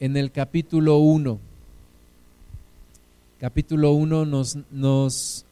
[0.00, 1.38] en el capítulo 1.
[3.38, 5.44] Capítulo 1 nos, nos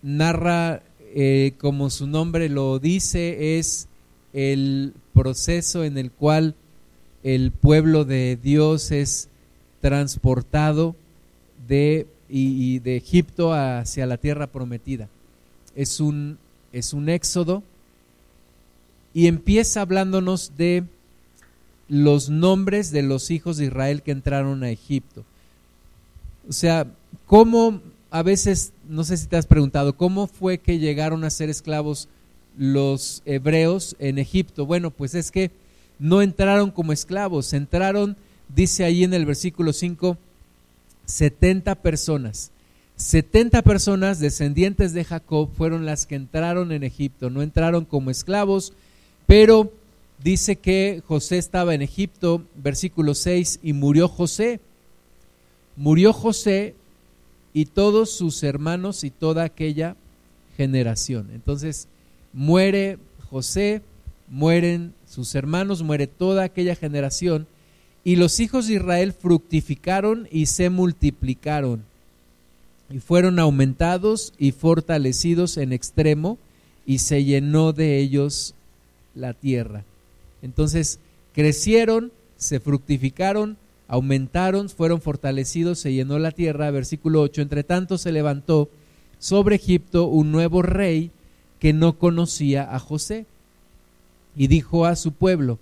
[0.00, 0.82] narra,
[1.14, 3.88] eh, como su nombre lo dice, es
[4.32, 6.54] el proceso en el cual
[7.24, 9.28] el pueblo de Dios es
[9.80, 10.94] transportado
[11.66, 15.08] de, y, de Egipto hacia la tierra prometida.
[15.74, 16.38] Es un,
[16.72, 17.64] es un éxodo
[19.12, 20.84] y empieza hablándonos de
[21.88, 25.24] los nombres de los hijos de Israel que entraron a Egipto.
[26.48, 26.86] O sea,
[27.26, 27.80] ¿cómo
[28.10, 32.08] a veces, no sé si te has preguntado, cómo fue que llegaron a ser esclavos
[32.56, 34.66] los hebreos en Egipto?
[34.66, 35.50] Bueno, pues es que
[35.98, 38.16] no entraron como esclavos, entraron,
[38.54, 40.16] dice ahí en el versículo 5,
[41.06, 42.50] 70 personas.
[42.96, 48.72] 70 personas descendientes de Jacob fueron las que entraron en Egipto, no entraron como esclavos,
[49.26, 49.70] pero
[50.22, 54.60] dice que José estaba en Egipto, versículo 6, y murió José.
[55.76, 56.74] Murió José
[57.52, 59.96] y todos sus hermanos y toda aquella
[60.56, 61.30] generación.
[61.32, 61.88] Entonces,
[62.32, 62.98] muere
[63.30, 63.82] José,
[64.28, 67.46] mueren sus hermanos, muere toda aquella generación,
[68.04, 71.84] y los hijos de Israel fructificaron y se multiplicaron,
[72.88, 76.38] y fueron aumentados y fortalecidos en extremo,
[76.86, 78.54] y se llenó de ellos
[79.14, 79.84] la tierra.
[80.42, 80.98] Entonces
[81.32, 83.56] crecieron, se fructificaron,
[83.88, 86.70] aumentaron, fueron fortalecidos, se llenó la tierra.
[86.70, 88.68] Versículo 8, entre tanto se levantó
[89.18, 91.10] sobre Egipto un nuevo rey
[91.58, 93.26] que no conocía a José
[94.36, 95.58] y dijo a su pueblo,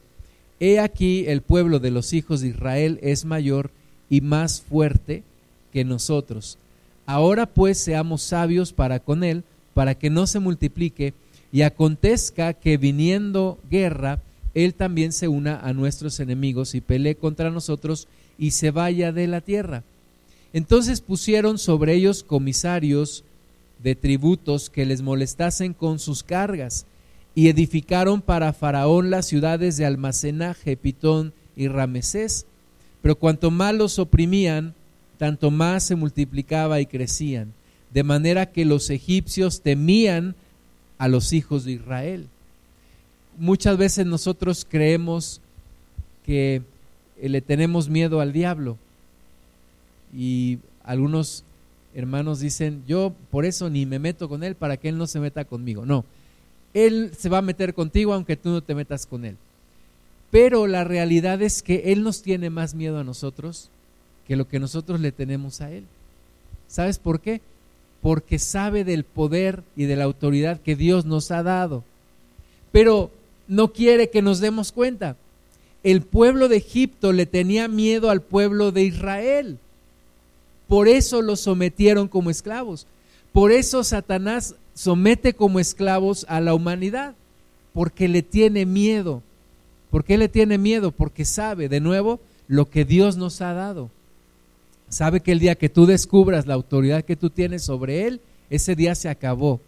[0.60, 3.70] He aquí el pueblo de los hijos de Israel es mayor
[4.08, 5.22] y más fuerte
[5.72, 6.58] que nosotros.
[7.06, 9.44] Ahora pues seamos sabios para con él,
[9.74, 11.12] para que no se multiplique,
[11.52, 14.20] y acontezca que viniendo guerra,
[14.54, 18.06] él también se una a nuestros enemigos y pelee contra nosotros
[18.38, 19.82] y se vaya de la tierra.
[20.52, 23.24] Entonces pusieron sobre ellos comisarios
[23.82, 26.86] de tributos que les molestasen con sus cargas
[27.34, 32.46] y edificaron para Faraón las ciudades de almacenaje, Pitón y Ramesés.
[33.02, 34.74] Pero cuanto más los oprimían,
[35.18, 37.52] tanto más se multiplicaba y crecían,
[37.92, 40.36] de manera que los egipcios temían
[40.98, 42.28] a los hijos de Israel
[43.38, 45.40] muchas veces nosotros creemos
[46.24, 46.62] que
[47.20, 48.78] eh, le tenemos miedo al diablo
[50.16, 51.44] y algunos
[51.94, 55.20] hermanos dicen, yo por eso ni me meto con él para que él no se
[55.20, 55.86] meta conmigo.
[55.86, 56.04] No,
[56.72, 59.36] él se va a meter contigo aunque tú no te metas con él.
[60.30, 63.70] Pero la realidad es que él nos tiene más miedo a nosotros
[64.26, 65.84] que lo que nosotros le tenemos a él.
[66.66, 67.40] ¿Sabes por qué?
[68.02, 71.84] Porque sabe del poder y de la autoridad que Dios nos ha dado.
[72.72, 73.12] Pero
[73.48, 75.16] no quiere que nos demos cuenta.
[75.82, 79.58] El pueblo de Egipto le tenía miedo al pueblo de Israel.
[80.66, 82.86] Por eso los sometieron como esclavos.
[83.32, 87.14] Por eso Satanás somete como esclavos a la humanidad.
[87.74, 89.22] Porque le tiene miedo.
[89.90, 90.90] ¿Por qué le tiene miedo?
[90.90, 93.90] Porque sabe, de nuevo, lo que Dios nos ha dado.
[94.88, 98.74] Sabe que el día que tú descubras la autoridad que tú tienes sobre Él, ese
[98.74, 99.60] día se acabó.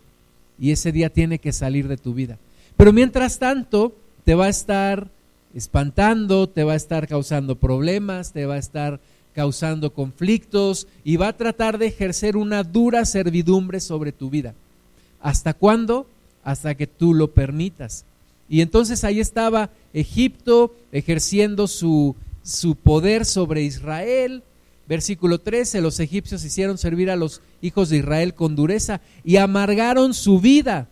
[0.59, 2.39] Y ese día tiene que salir de tu vida.
[2.77, 3.95] Pero mientras tanto,
[4.25, 5.09] te va a estar
[5.55, 9.01] espantando, te va a estar causando problemas, te va a estar
[9.35, 14.55] causando conflictos y va a tratar de ejercer una dura servidumbre sobre tu vida.
[15.21, 16.07] ¿Hasta cuándo?
[16.45, 18.05] Hasta que tú lo permitas.
[18.49, 24.43] Y entonces ahí estaba Egipto ejerciendo su, su poder sobre Israel.
[24.89, 30.15] Versículo 13, los egipcios hicieron servir a los hijos de Israel con dureza y amargaron
[30.15, 30.89] su vida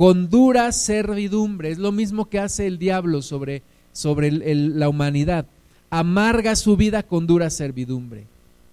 [0.00, 1.70] con dura servidumbre.
[1.70, 3.62] Es lo mismo que hace el diablo sobre,
[3.92, 5.44] sobre la humanidad.
[5.90, 8.24] Amarga su vida con dura servidumbre,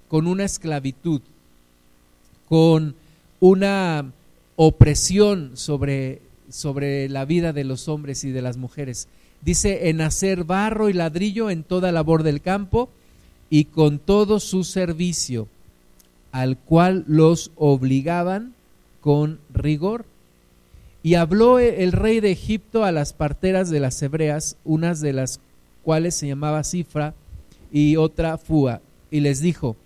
[0.08, 1.20] con una esclavitud,
[2.48, 2.96] con
[3.42, 4.10] una
[4.56, 9.10] opresión sobre, sobre la vida de los hombres y de las mujeres.
[9.42, 12.88] Dice, en hacer barro y ladrillo en toda labor del campo
[13.50, 15.50] y con todo su servicio,
[16.32, 18.54] al cual los obligaban
[19.02, 20.06] con rigor
[21.08, 25.40] y habló el rey de Egipto a las parteras de las hebreas, unas de las
[25.82, 27.14] cuales se llamaba Cifra
[27.72, 29.78] y otra Fua, y les dijo,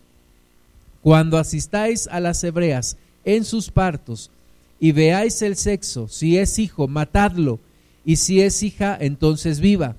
[1.04, 4.32] cuando asistáis a las hebreas en sus partos
[4.80, 7.60] y veáis el sexo, si es hijo, matadlo,
[8.04, 9.96] y si es hija, entonces viva.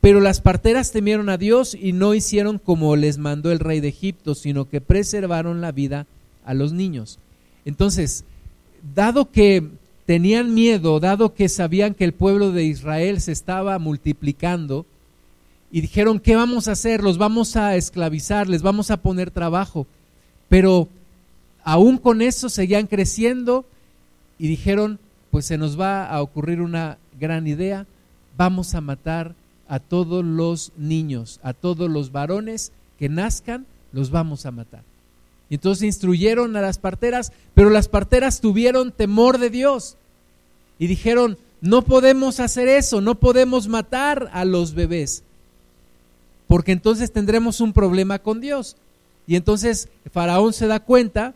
[0.00, 3.90] Pero las parteras temieron a Dios y no hicieron como les mandó el rey de
[3.90, 6.08] Egipto, sino que preservaron la vida
[6.44, 7.20] a los niños.
[7.64, 8.24] Entonces,
[8.92, 9.70] dado que
[10.06, 14.86] tenían miedo, dado que sabían que el pueblo de Israel se estaba multiplicando,
[15.72, 17.02] y dijeron, ¿qué vamos a hacer?
[17.02, 19.86] Los vamos a esclavizar, les vamos a poner trabajo.
[20.50, 20.86] Pero
[21.64, 23.64] aún con eso seguían creciendo
[24.38, 24.98] y dijeron,
[25.30, 27.86] pues se nos va a ocurrir una gran idea,
[28.36, 29.34] vamos a matar
[29.66, 34.91] a todos los niños, a todos los varones que nazcan, los vamos a matar.
[35.52, 39.98] Y entonces instruyeron a las parteras, pero las parteras tuvieron temor de Dios
[40.78, 45.22] y dijeron, no podemos hacer eso, no podemos matar a los bebés
[46.52, 48.76] porque entonces tendremos un problema con Dios.
[49.26, 51.32] Y entonces Faraón se da cuenta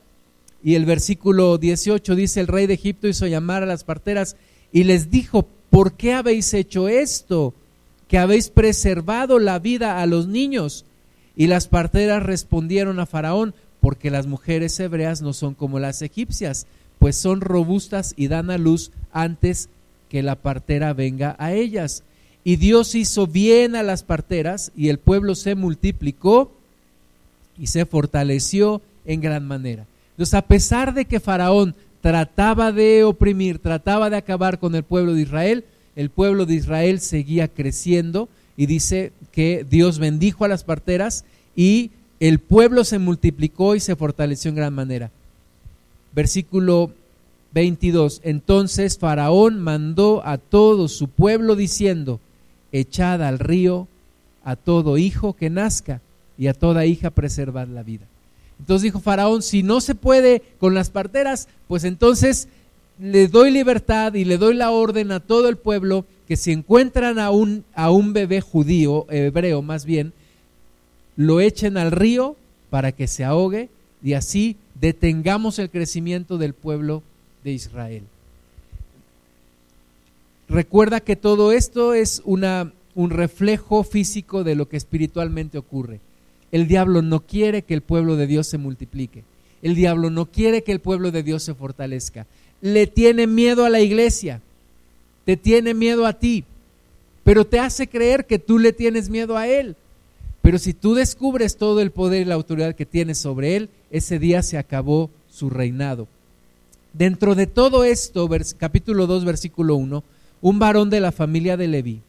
[0.63, 4.37] y el versículo 18 dice, el rey de Egipto hizo llamar a las parteras
[4.73, 7.55] y les dijo, ¿por qué habéis hecho esto?
[8.09, 10.85] Que habéis preservado la vida a los niños.
[11.35, 13.55] Y las parteras respondieron a Faraón,
[13.87, 16.67] porque las mujeres hebreas no son como las egipcias,
[16.99, 19.69] pues son robustas y dan a luz antes
[20.09, 22.03] que la partera venga a ellas.
[22.43, 26.51] Y Dios hizo bien a las parteras y el pueblo se multiplicó
[27.57, 29.87] y se fortaleció en gran manera.
[30.15, 35.15] Entonces, a pesar de que Faraón trataba de oprimir, trataba de acabar con el pueblo
[35.15, 40.65] de Israel, el pueblo de Israel seguía creciendo y dice que Dios bendijo a las
[40.65, 41.25] parteras
[41.55, 45.11] y el pueblo se multiplicó y se fortaleció en gran manera.
[46.15, 46.93] Versículo
[47.53, 48.21] 22.
[48.25, 52.21] Entonces Faraón mandó a todo su pueblo diciendo,
[52.73, 53.89] echad al río
[54.45, 56.01] a todo hijo que nazca
[56.39, 58.07] y a toda hija preservad la vida.
[58.59, 62.49] Entonces dijo Faraón, si no se puede con las parteras, pues entonces
[62.99, 67.19] le doy libertad y le doy la orden a todo el pueblo que si encuentran
[67.19, 70.13] a un, a un bebé judío, hebreo más bien,
[71.17, 72.37] lo echen al río
[72.71, 73.69] para que se ahogue
[74.03, 77.03] y así detengamos el crecimiento del pueblo
[77.43, 78.03] de Israel.
[80.49, 86.01] Recuerda que todo esto es una, un reflejo físico de lo que espiritualmente ocurre.
[86.53, 89.25] El diablo no quiere que el pueblo de Dios se multiplique.
[89.63, 92.27] El diablo no quiere que el pueblo de Dios se fortalezca.
[92.61, 94.41] Le tiene miedo a la iglesia.
[95.25, 96.45] Te tiene miedo a ti.
[97.25, 99.75] Pero te hace creer que tú le tienes miedo a él.
[100.47, 104.21] Pero si tú descubres todo el poder y la autoridad que tienes sobre él, ese
[104.21, 106.07] día se acabó su reinado.
[106.93, 110.05] Dentro de todo esto, capítulo 2, versículo 1,
[110.43, 112.01] un varón de la familia de Leví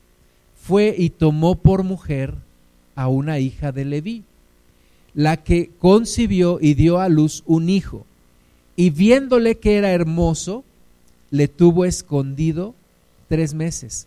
[0.55, 2.35] fue y tomó por mujer
[2.93, 4.23] a una hija de Leví,
[5.15, 8.05] la que concibió y dio a luz un hijo,
[8.75, 10.63] y viéndole que era hermoso,
[11.31, 12.75] le tuvo escondido
[13.29, 14.05] tres meses.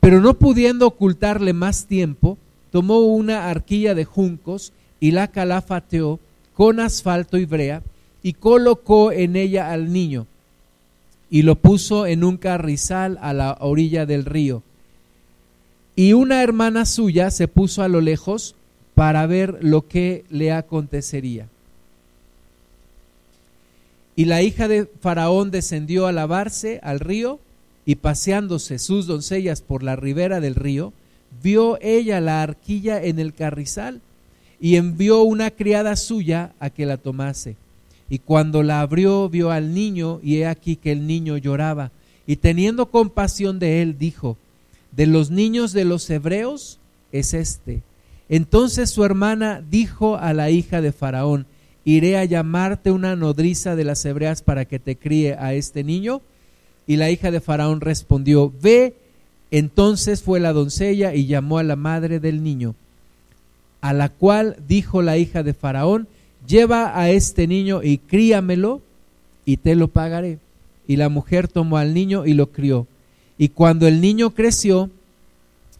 [0.00, 2.38] Pero no pudiendo ocultarle más tiempo,
[2.70, 6.20] tomó una arquilla de juncos y la calafateó
[6.54, 7.82] con asfalto y brea
[8.22, 10.26] y colocó en ella al niño
[11.30, 14.62] y lo puso en un carrizal a la orilla del río.
[15.94, 18.56] Y una hermana suya se puso a lo lejos
[18.94, 21.46] para ver lo que le acontecería.
[24.16, 27.38] Y la hija de Faraón descendió a lavarse al río
[27.86, 30.92] y paseándose sus doncellas por la ribera del río,
[31.42, 34.00] vio ella la arquilla en el carrizal
[34.60, 37.56] y envió una criada suya a que la tomase.
[38.10, 41.92] Y cuando la abrió, vio al niño, y he aquí que el niño lloraba.
[42.26, 44.36] Y teniendo compasión de él, dijo,
[44.92, 46.78] de los niños de los hebreos
[47.12, 47.82] es este.
[48.28, 51.46] Entonces su hermana dijo a la hija de Faraón,
[51.84, 56.20] iré a llamarte una nodriza de las hebreas para que te críe a este niño.
[56.86, 58.94] Y la hija de Faraón respondió, ve.
[59.50, 62.74] Entonces fue la doncella y llamó a la madre del niño,
[63.80, 66.06] a la cual dijo la hija de Faraón,
[66.46, 68.80] lleva a este niño y críamelo
[69.44, 70.38] y te lo pagaré.
[70.86, 72.86] Y la mujer tomó al niño y lo crió.
[73.38, 74.90] Y cuando el niño creció,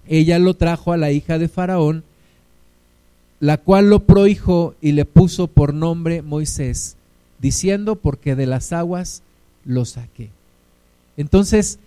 [0.08, 2.04] ella lo trajo a la hija de Faraón,
[3.38, 6.96] la cual lo prohijó y le puso por nombre Moisés,
[7.38, 9.22] diciendo, porque de las aguas
[9.64, 10.30] lo saqué.
[11.16, 11.78] Entonces,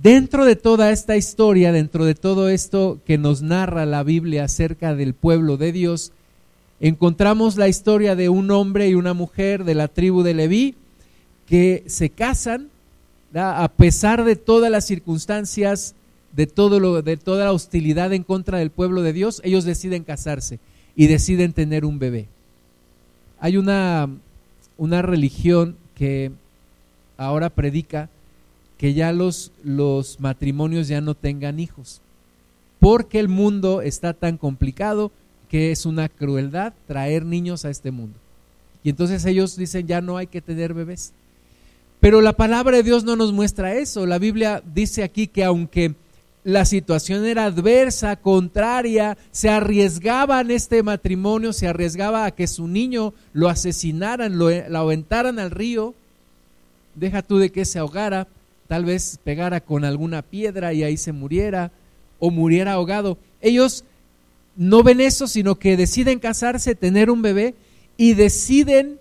[0.00, 4.94] dentro de toda esta historia, dentro de todo esto que nos narra la Biblia acerca
[4.94, 6.12] del pueblo de Dios,
[6.80, 10.74] encontramos la historia de un hombre y una mujer de la tribu de Leví
[11.46, 12.70] que se casan
[13.34, 15.94] a pesar de todas las circunstancias,
[16.32, 20.04] de, todo lo, de toda la hostilidad en contra del pueblo de Dios, ellos deciden
[20.04, 20.58] casarse
[20.96, 22.26] y deciden tener un bebé.
[23.40, 24.08] Hay una,
[24.76, 26.30] una religión que
[27.16, 28.08] ahora predica
[28.82, 32.00] que ya los, los matrimonios ya no tengan hijos,
[32.80, 35.12] porque el mundo está tan complicado,
[35.48, 38.18] que es una crueldad traer niños a este mundo.
[38.82, 41.12] Y entonces ellos dicen, ya no hay que tener bebés.
[42.00, 44.04] Pero la palabra de Dios no nos muestra eso.
[44.04, 45.94] La Biblia dice aquí que aunque
[46.42, 53.14] la situación era adversa, contraria, se arriesgaban este matrimonio, se arriesgaba a que su niño
[53.32, 55.94] lo asesinaran, lo, aventaran al río,
[56.96, 58.26] deja tú de que se ahogara,
[58.72, 61.72] tal vez pegara con alguna piedra y ahí se muriera,
[62.18, 63.18] o muriera ahogado.
[63.42, 63.84] Ellos
[64.56, 67.54] no ven eso, sino que deciden casarse, tener un bebé
[67.98, 68.98] y deciden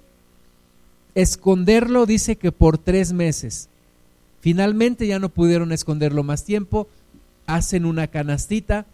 [1.15, 3.69] esconderlo, dice que por tres meses.
[4.41, 6.89] Finalmente ya no pudieron esconderlo más tiempo,
[7.47, 8.85] hacen una canastita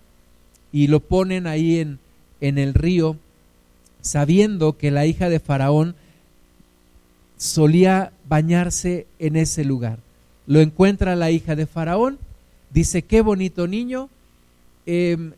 [0.72, 1.98] y lo ponen ahí en,
[2.40, 3.18] en el río,
[4.02, 5.96] sabiendo que la hija de Faraón
[7.36, 10.06] solía bañarse en ese lugar.
[10.48, 12.18] Lo encuentra la hija de Faraón,
[12.72, 14.10] dice, qué bonito niño.
[14.86, 15.34] Em,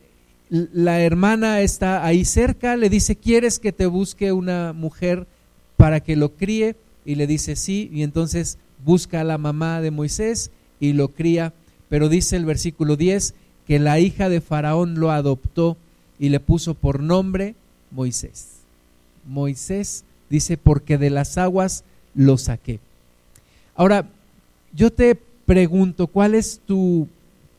[0.49, 5.27] la hermana está ahí cerca, le dice, ¿quieres que te busque una mujer
[5.75, 6.75] para que lo críe?
[7.05, 11.53] Y le dice, sí, y entonces busca a la mamá de Moisés y lo cría
[11.89, 13.33] pero dice el versículo 10
[13.67, 15.75] que la hija de Faraón lo adoptó
[16.19, 17.55] y le puso por nombre
[17.91, 18.59] Moisés.
[19.27, 22.79] Moisés dice, porque de las aguas lo saqué.
[23.75, 24.07] Ahora,
[24.73, 27.07] yo te pregunto, ¿cuál es tu,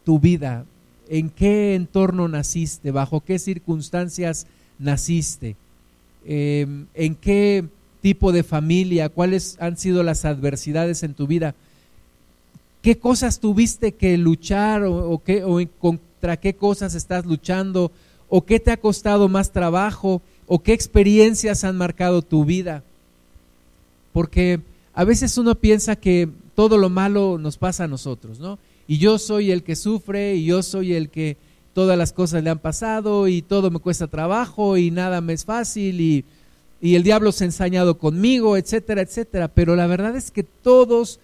[0.04, 0.64] tu vida?
[1.08, 2.90] ¿En qué entorno naciste?
[2.90, 4.46] ¿Bajo qué circunstancias
[4.78, 5.56] naciste?
[6.24, 7.64] Em, ¿En qué
[8.00, 9.08] tipo de familia?
[9.08, 11.54] ¿Cuáles han sido las adversidades en tu vida?
[12.82, 17.92] qué cosas tuviste que luchar o, qué, o contra qué cosas estás luchando
[18.28, 22.82] o qué te ha costado más trabajo o qué experiencias han marcado tu vida.
[24.12, 24.60] Porque
[24.94, 26.28] a veces uno piensa que
[26.60, 28.58] todo lo malo nos pasa a nosotros, ¿no?
[28.86, 31.38] Y yo soy el que sufre y yo soy el que
[31.72, 35.46] todas las cosas le han pasado y todo me cuesta trabajo y nada me es
[35.46, 36.22] fácil y,
[36.82, 39.48] y el diablo se ha ensañado conmigo, etcétera, etcétera.
[39.48, 41.18] Pero la verdad es que todos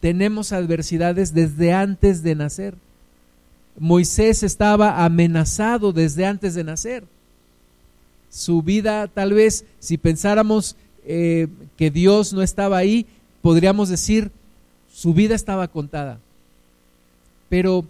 [0.00, 2.76] tenemos adversidades desde antes de nacer.
[3.78, 7.04] Moisés estaba amenazado desde antes de nacer.
[8.30, 11.46] Su vida, tal vez, si pensáramos eh,
[11.76, 13.04] que Dios no estaba ahí,
[13.42, 14.30] podríamos decir,
[14.96, 16.18] su vida estaba contada.
[17.50, 17.84] Pero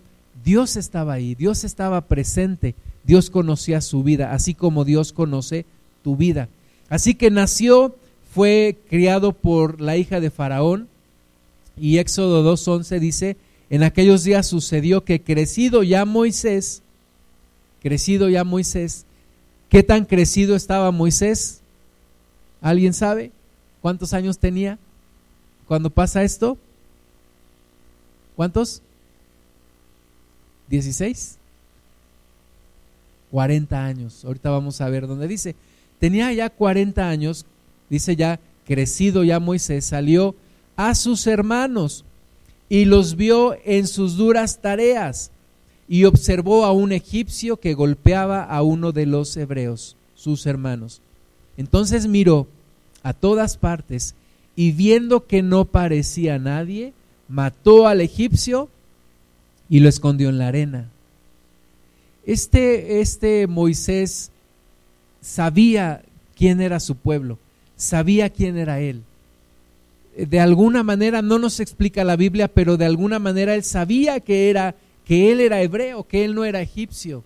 [0.45, 5.67] Dios estaba ahí, Dios estaba presente, Dios conocía su vida, así como Dios conoce
[6.03, 6.49] tu vida.
[6.89, 7.95] Así que nació,
[8.35, 10.89] fue criado por la hija de Faraón,
[11.79, 13.37] y Éxodo 2.11 dice,
[13.71, 16.83] en aquellos días sucedió que crecido ya Moisés,
[17.83, 19.05] crecido ya Moisés,
[19.69, 21.61] ¿qué tan crecido estaba Moisés?
[22.61, 23.31] ¿Alguien sabe
[23.81, 24.77] cuántos años tenía
[25.69, 26.59] cuando pasa esto?
[28.37, 28.83] ¿Cuántos?
[30.71, 31.37] ¿16?
[33.31, 34.25] 40 años.
[34.25, 35.57] Ahorita vamos a ver dónde dice.
[35.99, 37.47] Tenía ya 40 años,
[37.89, 40.35] dice ya, crecido ya Moisés, salió
[40.77, 42.05] a sus hermanos
[42.69, 45.31] y los vio en sus duras tareas
[45.89, 51.01] y observó a un egipcio que golpeaba a uno de los hebreos, sus hermanos.
[51.57, 52.47] Entonces miró
[53.03, 54.15] a todas partes
[54.57, 56.93] y viendo que no parecía nadie,
[57.29, 58.69] mató al egipcio
[59.69, 60.89] y lo escondió en la arena.
[62.25, 64.31] Este, este Moisés
[65.21, 66.03] sabía
[66.37, 67.39] quién era su pueblo,
[67.77, 69.03] sabía quién era él
[70.17, 74.49] de alguna manera no nos explica la Biblia, pero de alguna manera él sabía que
[74.49, 77.23] era que él era hebreo, que él no era egipcio.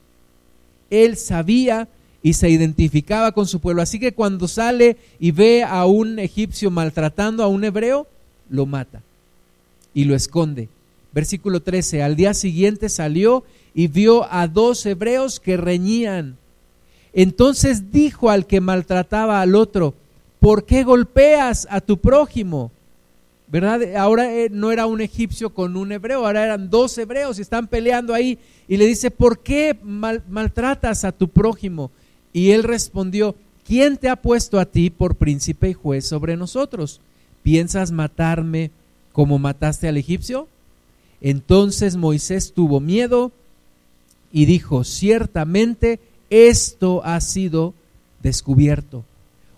[0.90, 1.88] Él sabía
[2.22, 3.80] y se identificaba con su pueblo.
[3.80, 8.06] Así que cuando sale y ve a un egipcio maltratando a un hebreo,
[8.50, 9.00] lo mata
[9.94, 10.68] y lo esconde.
[11.12, 13.44] Versículo 13, al día siguiente salió
[13.74, 16.36] y vio a dos hebreos que reñían.
[17.12, 19.94] Entonces dijo al que maltrataba al otro,
[20.38, 22.70] ¿por qué golpeas a tu prójimo?
[23.50, 23.96] ¿verdad?
[23.96, 27.66] Ahora eh, no era un egipcio con un hebreo, ahora eran dos hebreos y están
[27.66, 28.38] peleando ahí.
[28.68, 31.90] Y le dice, ¿por qué maltratas a tu prójimo?
[32.32, 33.34] Y él respondió,
[33.66, 37.00] ¿quién te ha puesto a ti por príncipe y juez sobre nosotros?
[37.42, 38.70] ¿Piensas matarme
[39.20, 40.48] como mataste al egipcio?
[41.20, 43.32] Entonces Moisés tuvo miedo
[44.32, 46.00] y dijo, ciertamente
[46.30, 47.74] esto ha sido
[48.22, 49.04] descubierto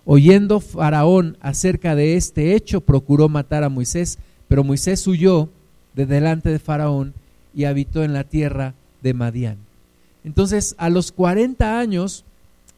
[0.03, 5.47] Oyendo Faraón acerca de este hecho, procuró matar a Moisés, pero Moisés huyó
[5.93, 7.13] de delante de Faraón
[7.55, 9.59] y habitó en la tierra de Madián.
[10.25, 12.25] Entonces, a los 40 años,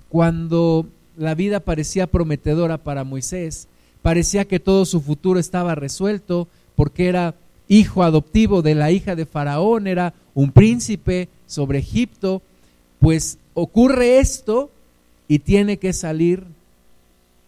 [0.09, 0.85] cuando
[1.17, 3.67] la vida parecía prometedora para Moisés,
[4.03, 7.35] parecía que todo su futuro estaba resuelto, porque era
[7.67, 12.41] hijo adoptivo de la hija de Faraón, era un príncipe sobre Egipto,
[12.99, 14.69] pues ocurre esto
[15.27, 16.43] y tiene que salir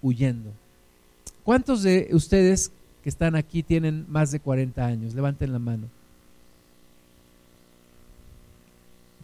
[0.02, 0.52] huyendo.
[1.44, 2.72] ¿Cuántos de ustedes
[3.04, 5.14] que están aquí tienen más de 40 años?
[5.14, 5.88] Levanten la mano.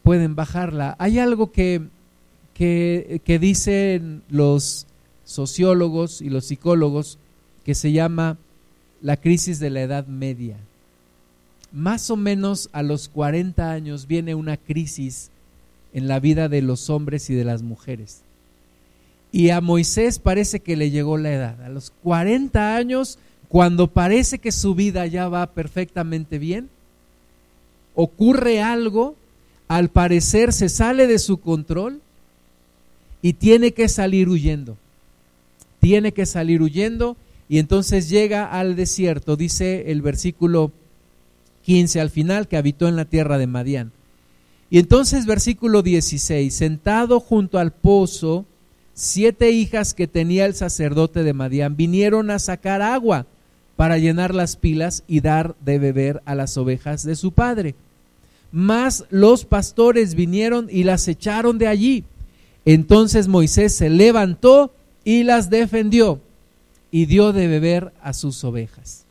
[0.03, 0.95] pueden bajarla.
[0.99, 1.81] Hay algo que,
[2.53, 4.85] que, que dicen los
[5.23, 7.17] sociólogos y los psicólogos
[7.63, 8.37] que se llama
[9.03, 10.55] la crisis de la edad media.
[11.71, 15.29] Más o menos a los 40 años viene una crisis
[15.93, 18.21] en la vida de los hombres y de las mujeres.
[19.31, 21.61] Y a Moisés parece que le llegó la edad.
[21.63, 23.19] A los 40 años,
[23.49, 26.69] cuando parece que su vida ya va perfectamente bien,
[27.95, 29.15] ocurre algo,
[29.67, 31.99] al parecer se sale de su control
[33.21, 34.77] y tiene que salir huyendo.
[35.81, 37.17] Tiene que salir huyendo
[37.49, 40.71] y entonces llega al desierto, dice el versículo
[41.63, 43.91] 15 al final, que habitó en la tierra de Madián.
[44.69, 48.45] Y entonces versículo 16, sentado junto al pozo,
[48.93, 53.27] siete hijas que tenía el sacerdote de Madián vinieron a sacar agua
[53.75, 57.75] para llenar las pilas y dar de beber a las ovejas de su padre.
[58.51, 62.03] Mas los pastores vinieron y las echaron de allí.
[62.65, 64.73] Entonces Moisés se levantó
[65.03, 66.21] y las defendió
[66.93, 69.03] y dio de beber a sus ovejas.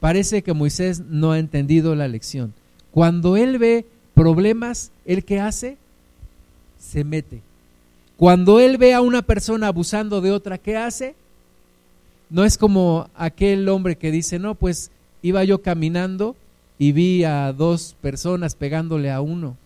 [0.00, 2.52] Parece que Moisés no ha entendido la lección.
[2.90, 5.76] Cuando él ve problemas, ¿él qué hace?
[6.80, 7.40] Se mete.
[8.16, 11.14] Cuando él ve a una persona abusando de otra, ¿qué hace?
[12.30, 14.90] No es como aquel hombre que dice, no, pues
[15.22, 16.34] iba yo caminando
[16.80, 19.56] y vi a dos personas pegándole a uno.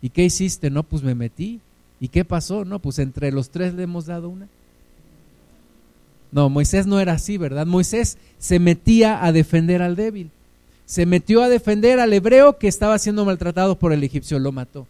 [0.00, 0.70] ¿Y qué hiciste?
[0.70, 1.60] No, pues me metí.
[2.00, 2.64] ¿Y qué pasó?
[2.64, 4.48] No, pues entre los tres le hemos dado una.
[6.32, 7.66] No, Moisés no era así, ¿verdad?
[7.66, 10.30] Moisés se metía a defender al débil.
[10.86, 14.86] Se metió a defender al hebreo que estaba siendo maltratado por el egipcio, lo mató.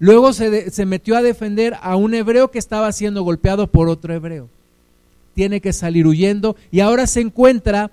[0.00, 4.48] Luego se, metió a defender a un hebreo que estaba siendo golpeado por otro hebreo.
[5.34, 7.90] Tiene que salir huyendo y ahora se encuentra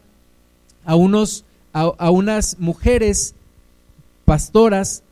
[0.86, 3.36] a, unos, a, unas mujeres
[4.25, 5.04] pastoras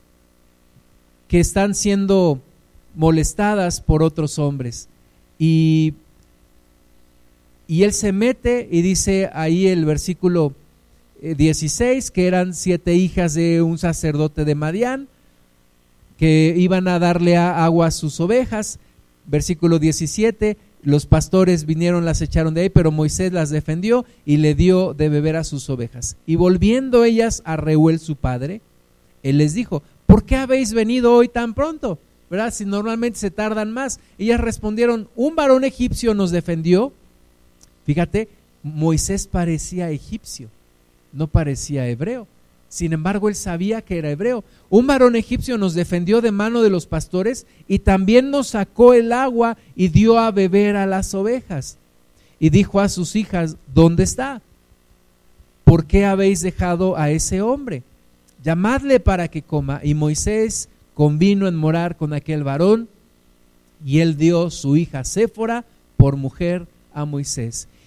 [1.28, 2.40] que están siendo
[2.96, 4.88] molestadas por otros hombres.
[5.38, 5.94] Y,
[7.68, 10.54] y él se mete y dice ahí el versículo
[11.22, 15.08] 16 eh, que eran siete hijas de un sacerdote de Madián
[16.18, 18.80] que iban a darle agua a sus ovejas.
[19.28, 24.54] Versículo 17, los pastores vinieron, las echaron de ahí, pero Moisés las defendió y le
[24.54, 26.16] dio de beber a sus ovejas.
[26.28, 28.62] Y volviendo ellas a Reuel su padre,
[29.24, 31.98] él les dijo, ¿por qué habéis venido hoy tan pronto?
[32.30, 32.54] ¿Verdad?
[32.54, 34.00] Si normalmente se tardan más.
[34.18, 36.94] Ellas respondieron, un varón egipcio nos defendió.
[37.86, 38.28] Fíjate,
[38.64, 40.50] Moisés parecía egipcio,
[41.14, 42.28] no parecía hebreo.
[42.68, 44.44] Sin embargo, él sabía que era hebreo.
[44.70, 49.14] Un varón egipcio nos defendió de mano de los pastores y también nos sacó el
[49.14, 51.78] agua y dio a beber a las ovejas.
[52.40, 54.42] Y dijo a sus hijas, ¿dónde está?
[55.64, 57.84] ¿Por qué habéis dejado a ese hombre?
[58.44, 59.80] Llamadle para que coma.
[59.84, 62.90] Y Moisés convino en morar con aquel varón
[63.86, 65.66] y él dio su hija Séfora
[65.98, 67.68] por mujer a Moisés.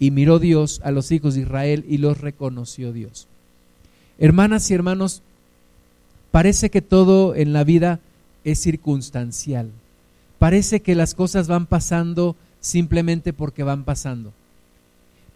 [0.00, 3.28] y miró Dios a los hijos de Israel y los reconoció Dios.
[4.18, 5.22] Hermanas y hermanos,
[6.30, 8.00] Parece que todo en la vida
[8.44, 9.70] es circunstancial.
[10.38, 14.32] Parece que las cosas van pasando simplemente porque van pasando.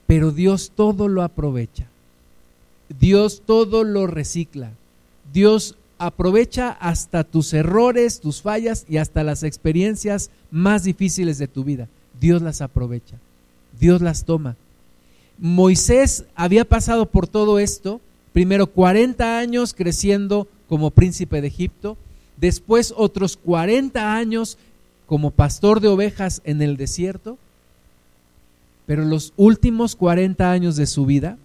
[0.06, 1.86] Pero Dios todo lo aprovecha.
[3.00, 4.70] Dios todo lo recicla.
[5.32, 11.64] Dios aprovecha hasta tus errores, tus fallas y hasta las experiencias más difíciles de tu
[11.64, 11.88] vida.
[12.20, 13.16] Dios las aprovecha.
[13.78, 14.56] Dios las toma.
[15.38, 18.00] Moisés había pasado por todo esto,
[18.32, 21.96] primero 40 años creciendo como príncipe de Egipto,
[22.36, 24.58] después otros 40 años
[25.06, 27.38] como pastor de ovejas en el desierto,
[28.86, 31.38] pero los últimos 40 años de su vida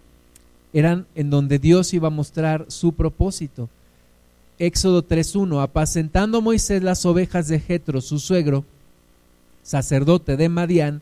[0.73, 3.69] eran en donde Dios iba a mostrar su propósito.
[4.59, 8.65] Éxodo 3.1, apacentando Moisés las ovejas de Jetro, su suegro,
[9.63, 11.01] sacerdote de Madián,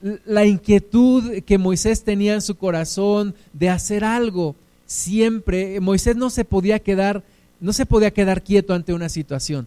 [0.00, 4.54] la inquietud que Moisés tenía en su corazón de hacer algo,
[4.86, 7.22] siempre, Moisés no se podía quedar,
[7.60, 9.66] no se podía quedar quieto ante una situación.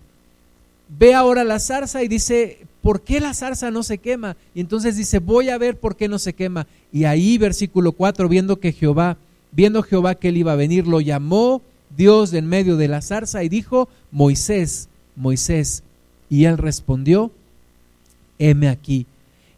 [0.97, 4.35] Ve ahora la zarza y dice, ¿por qué la zarza no se quema?
[4.53, 6.67] Y entonces dice, voy a ver por qué no se quema.
[6.91, 9.17] Y ahí, versículo 4, viendo que Jehová,
[9.51, 11.61] viendo Jehová que él iba a venir, lo llamó
[11.95, 15.83] Dios en medio de la zarza y dijo, Moisés, Moisés.
[16.29, 17.31] Y él respondió,
[18.39, 19.05] heme aquí.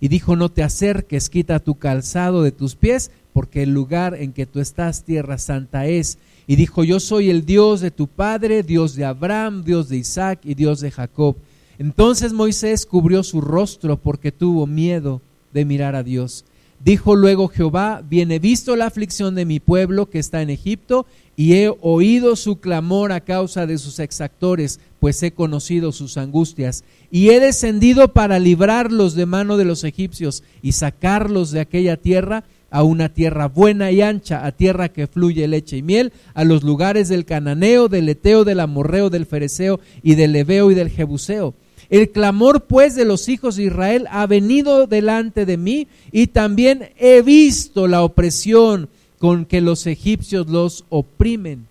[0.04, 4.34] Y dijo, no te acerques, quita tu calzado de tus pies, porque el lugar en
[4.34, 6.18] que tú estás, tierra santa es.
[6.46, 10.42] Y dijo, yo soy el Dios de tu padre, Dios de Abraham, Dios de Isaac
[10.44, 11.38] y Dios de Jacob.
[11.78, 15.22] Entonces Moisés cubrió su rostro porque tuvo miedo
[15.54, 16.44] de mirar a Dios.
[16.84, 21.06] Dijo luego Jehová, viene visto la aflicción de mi pueblo que está en Egipto,
[21.38, 26.84] y he oído su clamor a causa de sus exactores, pues he conocido sus angustias,
[27.10, 32.44] y he descendido para librarlos de mano de los egipcios y sacarlos de aquella tierra
[32.70, 36.64] a una tierra buena y ancha, a tierra que fluye leche y miel, a los
[36.64, 41.54] lugares del cananeo, del eteo, del amorreo, del fereceo y del leveo y del jebuseo
[41.94, 46.90] el clamor pues de los hijos de Israel ha venido delante de mí y también
[46.98, 51.68] he visto la opresión con que los egipcios los oprimen.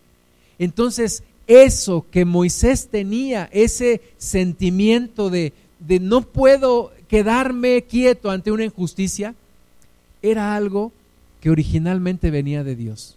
[0.60, 8.64] Entonces, eso que Moisés tenía, ese sentimiento de, de no puedo quedarme quieto ante una
[8.64, 9.34] injusticia,
[10.22, 10.92] era algo
[11.40, 13.16] que originalmente venía de Dios.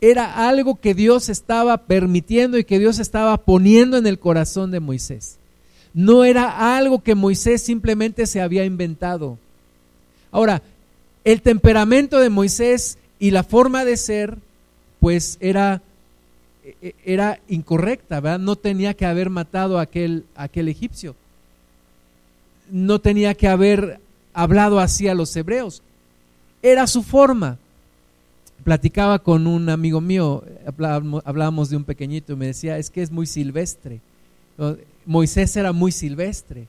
[0.00, 4.80] Era algo que Dios estaba permitiendo y que Dios estaba poniendo en el corazón de
[4.80, 5.36] Moisés
[5.94, 9.38] no era algo que Moisés simplemente se había inventado.
[10.32, 10.60] Ahora,
[11.22, 14.36] el temperamento de Moisés y la forma de ser,
[14.98, 15.80] pues era,
[16.82, 18.40] e, era incorrecta, ¿verdad?
[18.40, 21.14] No tenía que haber matado a aquel, aquel egipcio.
[22.70, 24.00] No tenía que haber
[24.32, 25.80] hablado así a los hebreos.
[26.60, 27.56] Era su forma.
[28.64, 30.42] Platicaba con un amigo mío,
[31.24, 34.00] hablábamos de un pequeñito y me decía, es que es muy silvestre
[35.06, 36.66] Moisés era muy silvestre,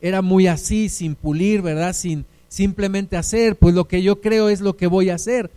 [0.00, 1.94] era muy así, sin pulir, ¿verdad?
[1.94, 5.50] Sin simplemente hacer, pues lo que yo creo es lo que voy a hacer.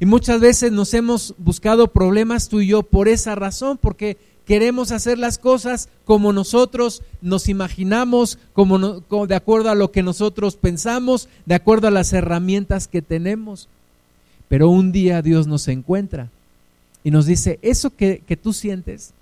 [0.00, 4.90] Y muchas veces nos hemos buscado problemas tú y yo por esa razón, porque queremos
[4.90, 11.28] hacer las cosas como nosotros nos imaginamos, como, de acuerdo a lo que nosotros pensamos,
[11.46, 13.68] de acuerdo a las herramientas que tenemos.
[14.48, 16.28] Pero un día Dios nos encuentra
[17.04, 19.12] y nos dice, eso que, que tú sientes,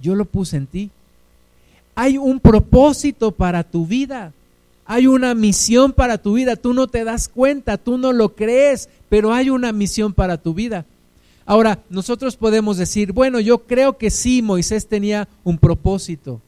[0.00, 0.90] yo lo puse en ti.
[1.94, 4.32] Hay un propósito para tu vida.
[4.84, 6.56] Hay una misión para tu vida.
[6.56, 10.54] Tú no te das cuenta, tú no lo crees, pero hay una misión para tu
[10.54, 10.86] vida.
[11.44, 16.40] Ahora, nosotros podemos decir, bueno, yo creo que sí, Moisés tenía un propósito,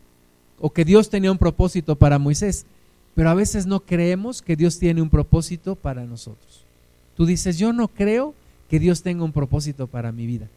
[0.61, 2.65] o que Dios tenía un propósito para Moisés,
[3.15, 6.65] pero a veces no creemos que Dios tiene un propósito para nosotros.
[7.17, 8.35] Tú dices, yo no creo
[8.71, 10.49] que Dios tenga un propósito para mi vida.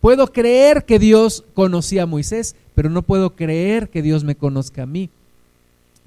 [0.00, 4.84] Puedo creer que Dios conocía a Moisés, pero no puedo creer que Dios me conozca
[4.84, 5.10] a mí.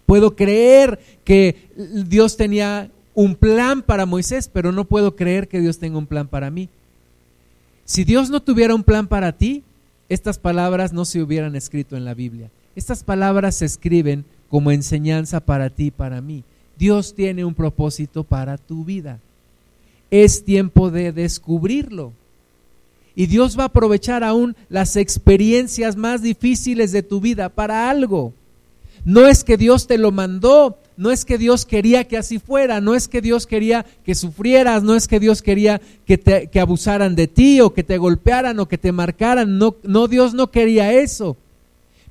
[0.08, 1.70] Puedo creer que
[2.08, 6.28] Dios tenía un plan para Moisés, pero no puedo creer que Dios tenga un plan
[6.28, 6.70] para mí.
[7.86, 9.62] Si Dios no tuviera un plan para ti,
[10.10, 12.50] estas palabras no se hubieran escrito en la Biblia.
[12.76, 16.44] Estas palabras se escriben como enseñanza para ti y para mí.
[16.76, 19.20] Dios tiene un propósito para tu vida.
[20.10, 22.14] Es tiempo de descubrirlo.
[23.15, 28.34] Y Dios va a aprovechar aún las experiencias más difíciles de tu vida para algo.
[29.06, 32.82] No es que Dios te lo mandó, no es que Dios quería que así fuera,
[32.82, 36.60] no es que Dios quería que sufrieras, no es que Dios quería que, te, que
[36.60, 40.52] abusaran de ti o que te golpearan o que te marcaran, no, no, Dios no
[40.52, 41.36] quería eso.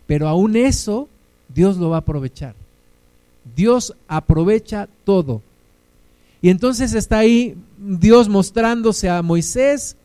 [0.06, 1.08] Pero aún eso,
[1.52, 2.54] Dios lo va a aprovechar.
[3.56, 5.42] Dios aprovecha todo.
[6.40, 9.96] Y entonces está ahí Dios mostrándose a Moisés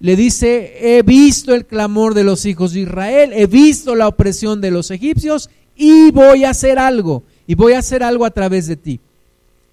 [0.00, 4.60] le dice, he visto el clamor de los hijos de Israel, he visto la opresión
[4.60, 8.66] de los egipcios y voy a hacer algo, y voy a hacer algo a través
[8.66, 9.00] de ti.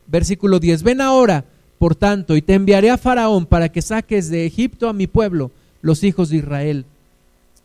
[0.08, 1.46] Versículo 10, ven ahora,
[1.78, 5.52] por tanto, y te enviaré a Faraón para que saques de Egipto a mi pueblo,
[5.82, 6.86] los hijos de Israel.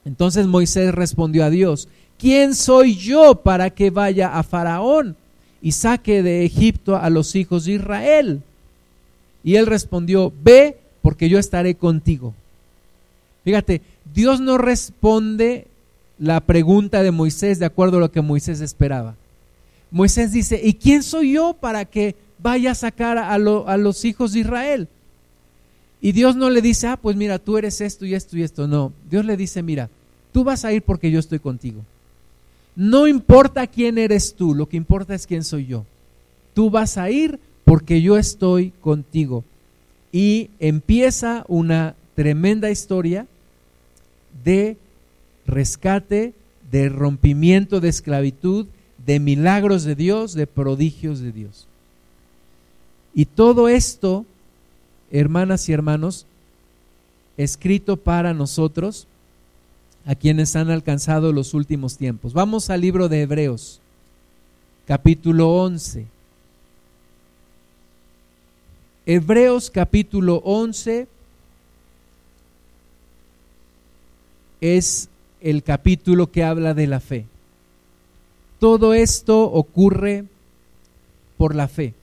[0.05, 5.16] Entonces Moisés respondió a Dios, ¿quién soy yo para que vaya a Faraón
[5.62, 8.42] y saque de Egipto a los hijos de Israel?
[9.44, 12.35] Y él respondió, ve porque yo estaré contigo.
[13.44, 15.66] Fíjate, Dios no responde
[16.18, 19.16] la pregunta de Moisés de acuerdo a lo que Moisés esperaba.
[19.90, 24.40] Moisés dice, ¿y quién soy yo para que vaya a sacar a, los hijos de
[24.40, 24.88] Israel?
[26.00, 28.66] Y Dios no le dice, ah, pues mira, tú eres esto y esto y esto.
[28.66, 29.88] No, Dios le dice, mira,
[30.33, 31.83] tú vas a ir porque yo estoy contigo.
[32.76, 35.85] No importa quién eres tú, lo que importa es quién soy yo.
[36.55, 39.44] Tú vas a ir porque yo estoy contigo.
[40.12, 43.26] Y empieza una tremenda historia
[44.45, 44.77] de
[45.47, 46.35] rescate,
[46.71, 48.66] de rompimiento de esclavitud,
[49.05, 51.66] de milagros de Dios, de prodigios de Dios.
[53.14, 54.25] Y todo esto,
[55.11, 56.27] hermanas y hermanos,
[57.37, 59.07] escrito para nosotros,
[60.07, 62.33] a quienes han alcanzado los últimos tiempos.
[62.33, 63.81] Vamos al libro de Hebreos,
[64.87, 66.07] capítulo 11.
[69.07, 71.09] Hebreos capítulo 11
[74.61, 75.09] es
[75.40, 77.27] el capítulo que habla de la fe.
[78.59, 80.25] Todo esto ocurre
[81.38, 81.94] por la fe.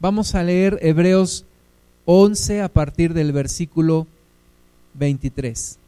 [0.00, 1.44] Vamos a leer Hebreos
[2.06, 4.06] 11 a partir del versículo
[4.94, 5.78] 23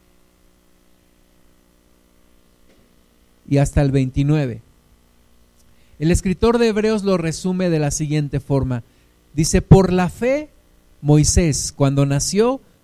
[3.48, 4.60] y hasta el 29.
[5.98, 8.82] El escritor de Hebreos lo resume de la siguiente forma.
[9.34, 10.48] Dice, por la fe,
[11.00, 12.60] Moisés, cuando nació,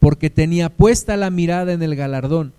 [0.00, 2.52] porque tenía puesta la mirada en el galardón.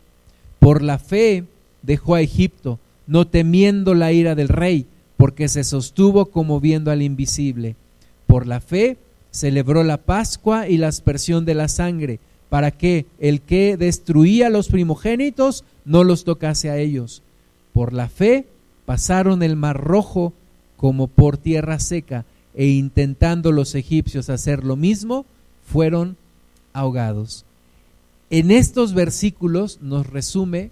[0.59, 1.45] Por la fe
[1.81, 4.85] dejó a Egipto, no temiendo la ira del rey,
[5.17, 7.75] porque se sostuvo como viendo al invisible.
[8.27, 8.97] Por la fe
[9.31, 14.69] celebró la Pascua y la aspersión de la sangre, para que el que destruía los
[14.69, 17.21] primogénitos no los tocase a ellos.
[17.73, 18.47] Por la fe
[18.85, 20.33] pasaron el mar rojo
[20.77, 22.25] como por tierra seca,
[22.55, 25.25] e intentando los egipcios hacer lo mismo,
[25.63, 26.17] fueron
[26.79, 27.45] ahogados.
[28.29, 30.71] En estos versículos nos resume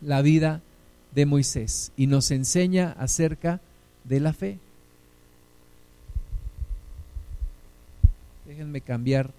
[0.00, 0.60] la vida
[1.14, 3.60] de Moisés y nos enseña acerca
[4.04, 4.58] de la fe.
[8.46, 9.30] Déjenme cambiar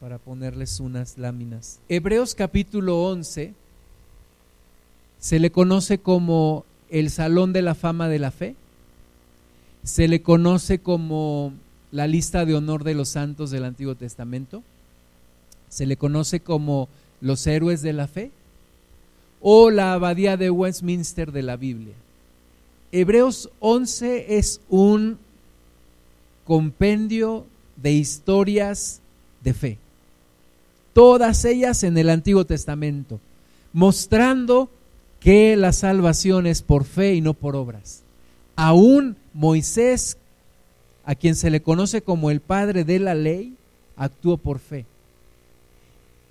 [0.00, 1.80] para ponerles unas láminas.
[1.88, 3.52] Hebreos capítulo 11
[5.18, 8.54] se le conoce como el Salón de la Fama de la Fe,
[9.82, 11.52] se le conoce como
[11.90, 14.62] la lista de honor de los santos del Antiguo Testamento,
[15.68, 16.88] se le conoce como
[17.20, 18.30] los héroes de la fe
[19.40, 21.94] o la abadía de Westminster de la Biblia.
[22.90, 25.18] Hebreos 11 es un
[26.44, 27.44] compendio
[27.76, 29.00] de historias
[29.44, 29.78] de fe,
[30.94, 33.20] todas ellas en el Antiguo Testamento,
[33.72, 34.70] mostrando
[35.20, 38.02] que la salvación es por fe y no por obras.
[38.56, 40.16] Aún Moisés,
[41.08, 43.54] a quien se le conoce como el padre de la ley,
[43.96, 44.84] actuó por fe.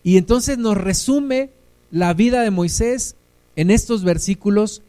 [0.04, 1.50] Y entonces nos resume
[1.90, 3.16] la vida de Moisés
[3.56, 4.84] en estos versículos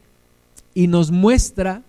[0.75, 1.81] y nos muestra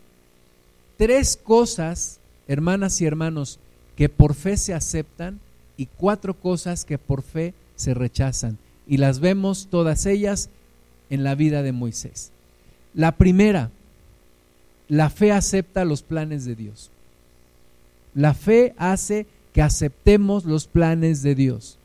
[0.97, 3.59] tres cosas, hermanas y hermanos,
[3.97, 5.39] que por fe se aceptan
[5.77, 8.57] y cuatro cosas que por fe se rechazan.
[8.89, 10.49] Y las vemos todas ellas
[11.11, 12.31] en la vida de Moisés.
[12.95, 13.71] La primera,
[14.89, 16.91] la fe acepta los planes de Dios.
[18.15, 21.79] La fe hace que aceptemos los planes de Dios.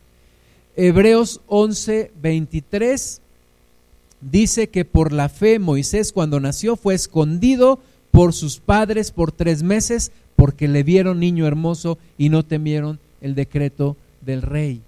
[0.75, 3.21] Hebreos 11, 23
[4.21, 7.79] dice que por la fe Moisés cuando nació fue escondido
[8.11, 13.35] por sus padres por tres meses porque le vieron niño hermoso y no temieron el
[13.35, 14.81] decreto del rey.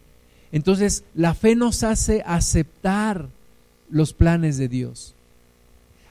[0.52, 3.28] Entonces la fe nos hace aceptar
[3.89, 5.13] los planes de Dios.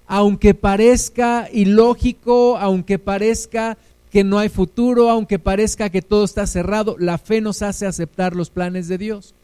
[0.07, 3.77] Aunque parezca ilógico, aunque parezca
[4.17, 8.35] que no hay futuro, aunque parezca que todo está cerrado, la fe nos hace aceptar
[8.35, 9.35] los planes de Dios.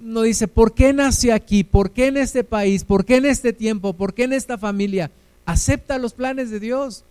[0.00, 1.62] No dice, ¿por qué nací aquí?
[1.62, 2.82] ¿Por qué en este país?
[2.82, 3.92] ¿Por qué en este tiempo?
[3.92, 5.12] ¿Por qué en esta familia?
[5.44, 7.04] Acepta los planes de Dios.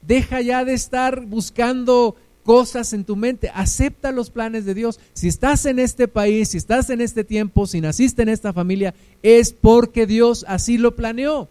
[0.00, 3.50] Deja ya de estar buscando cosas en tu mente.
[3.52, 4.98] Acepta los planes de Dios.
[5.12, 8.94] Si estás en este país, si estás en este tiempo, si naciste en esta familia,
[9.22, 11.46] es porque Dios así lo planeó.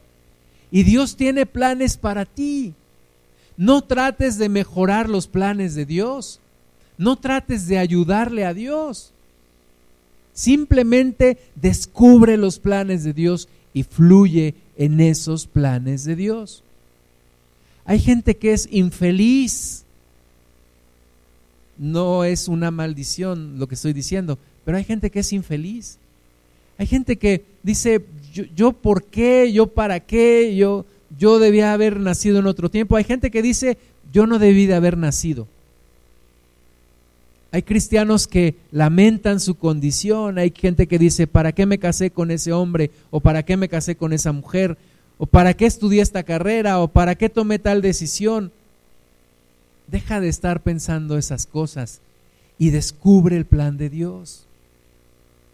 [0.72, 2.74] Y Dios tiene planes para ti.
[3.58, 6.40] No trates de mejorar los planes de Dios.
[6.98, 9.12] No trates de ayudarle a Dios.
[10.34, 16.64] Simplemente descubre los planes de Dios y fluye en esos planes de Dios.
[17.86, 19.86] Hay gente que es infeliz
[21.78, 25.98] no es una maldición lo que estoy diciendo, pero hay gente que es infeliz.
[26.78, 28.06] Hay gente que dice,
[28.56, 30.86] yo, por qué, yo para qué, yo,
[31.18, 32.96] yo debía haber nacido en otro tiempo.
[32.96, 33.78] Hay gente que dice,
[34.12, 35.48] yo no debí de haber nacido.
[37.52, 42.30] Hay cristianos que lamentan su condición, hay gente que dice, ¿para qué me casé con
[42.30, 42.92] ese hombre?
[43.10, 44.78] ¿O para qué me casé con esa mujer?
[45.18, 46.80] ¿O para qué estudié esta carrera?
[46.80, 48.52] ¿O para qué tomé tal decisión?
[49.88, 52.02] Deja de estar pensando esas cosas
[52.60, 54.46] y descubre el plan de Dios.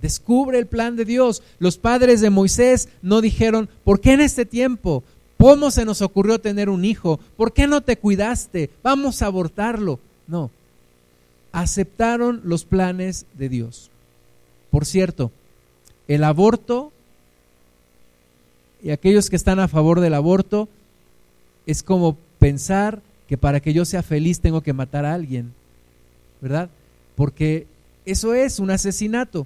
[0.02, 1.44] Descubre el plan de Dios.
[1.60, 5.04] Los padres de Moisés no dijeron, ¿por qué en este tiempo?
[5.44, 7.20] ¿Cómo se nos ocurrió tener un hijo?
[7.36, 8.70] ¿Por qué no te cuidaste?
[8.82, 10.00] Vamos a abortarlo.
[10.26, 10.50] No,
[11.52, 13.92] aceptaron los planes de Dios.
[14.72, 15.34] Por cierto,
[16.08, 16.94] el aborto
[18.82, 20.70] y aquellos que están a favor del aborto
[21.66, 25.54] es como pensar que para que yo sea feliz tengo que matar a alguien,
[26.40, 26.70] ¿verdad?
[27.18, 27.68] Porque
[28.06, 29.46] eso es un asesinato.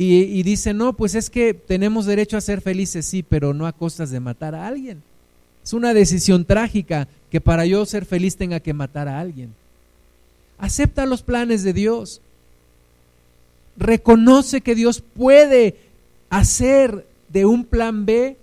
[0.00, 3.72] Y, dice, no, pues es que tenemos derecho a ser felices, sí, pero no a
[3.72, 5.02] costas de matar a alguien.
[5.64, 9.52] Es una decisión trágica que para yo ser feliz tenga que matar a alguien.
[10.56, 12.20] Acepta los planes de Dios.
[13.76, 15.76] Reconoce que Dios puede
[16.30, 18.36] hacer de un plan B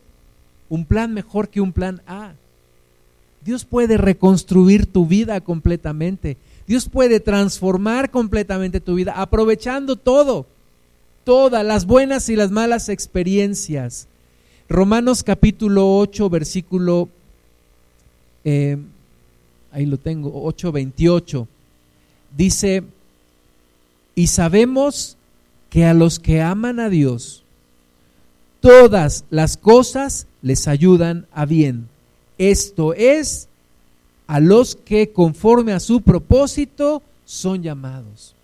[0.69, 2.33] un plan mejor que un plan A.
[3.43, 6.37] Dios puede reconstruir tu vida completamente.
[6.67, 10.47] Dios puede transformar completamente tu vida, aprovechando todo,
[11.25, 14.07] todas las buenas y las malas experiencias.
[14.69, 17.09] Romanos capítulo 8, versículo,
[18.45, 18.77] eh,
[19.73, 21.47] ahí lo tengo, 8, 28
[22.35, 22.83] dice,
[24.13, 25.17] y sabemos
[25.69, 27.43] que a los que aman a Dios,
[28.59, 31.87] todas las cosas les ayudan a bien.
[32.37, 33.47] Esto es,
[34.27, 38.34] a los que conforme a su propósito son llamados.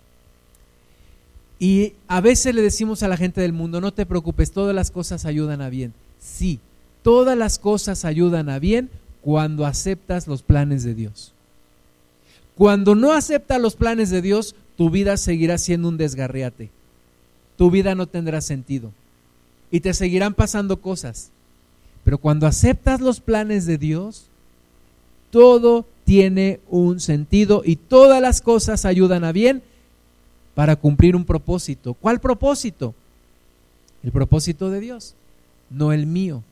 [1.62, 4.90] Y a veces le decimos a la gente del mundo, no te preocupes, todas las
[4.90, 5.94] cosas ayudan a bien.
[6.18, 6.58] Sí,
[7.04, 11.32] todas las cosas ayudan a bien cuando aceptas los planes de Dios.
[12.56, 16.70] Cuando no aceptas los planes de Dios, tu vida seguirá siendo un desgarriate.
[17.56, 18.90] Tu vida no tendrá sentido.
[19.70, 21.30] Y te seguirán pasando cosas.
[22.02, 24.24] Pero cuando aceptas los planes de Dios,
[25.30, 29.62] todo tiene un sentido y todas las cosas ayudan a bien
[30.54, 31.94] para cumplir un propósito.
[31.94, 32.94] ¿Cuál propósito?
[34.02, 35.14] El propósito de Dios,
[35.70, 36.42] no el mío.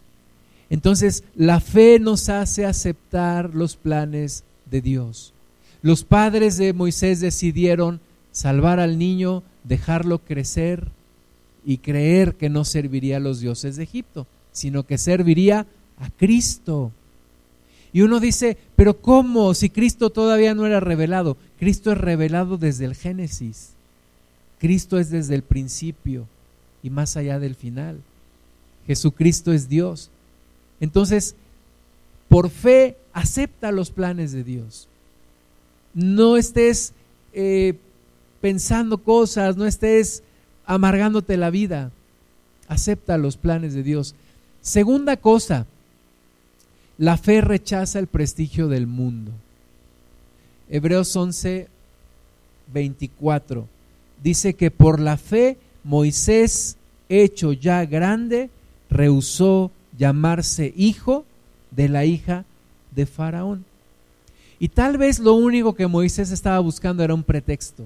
[0.71, 5.33] Entonces, la fe nos hace aceptar los planes de Dios.
[5.83, 8.01] Los padres de Moisés decidieron
[8.33, 10.89] salvar al niño, dejarlo crecer
[11.65, 15.67] y creer que no serviría a los dioses de Egipto, sino que serviría
[15.99, 16.93] a Cristo.
[17.93, 19.53] Y uno dice, pero ¿cómo?
[19.55, 21.37] Si Cristo todavía no era revelado.
[21.59, 23.71] Cristo es revelado desde el Génesis.
[24.61, 26.29] Cristo es desde el principio
[26.83, 28.01] y más allá del final.
[28.87, 30.11] Jesucristo es Dios.
[30.79, 31.35] Entonces,
[32.29, 34.87] por fe, acepta los planes de Dios
[35.95, 36.93] no estés
[37.33, 37.75] eh,
[38.41, 40.23] pensando cosas, no estés
[40.67, 41.91] amargándote la vida.
[42.69, 44.15] Acepta los planes de Dios.
[44.61, 45.67] Segunda cosa,
[46.99, 49.33] la fe rechaza el prestigio del mundo.
[50.69, 51.69] Hebreos 11,
[52.73, 53.67] 24
[54.23, 56.77] dice que por la fe Moisés,
[57.09, 58.51] hecho ya grande,
[58.91, 61.25] rehusó llamarse hijo
[61.71, 62.45] de la hija
[62.95, 63.65] de Faraón.
[64.59, 67.85] Y tal vez lo único que Moisés estaba buscando era un pretexto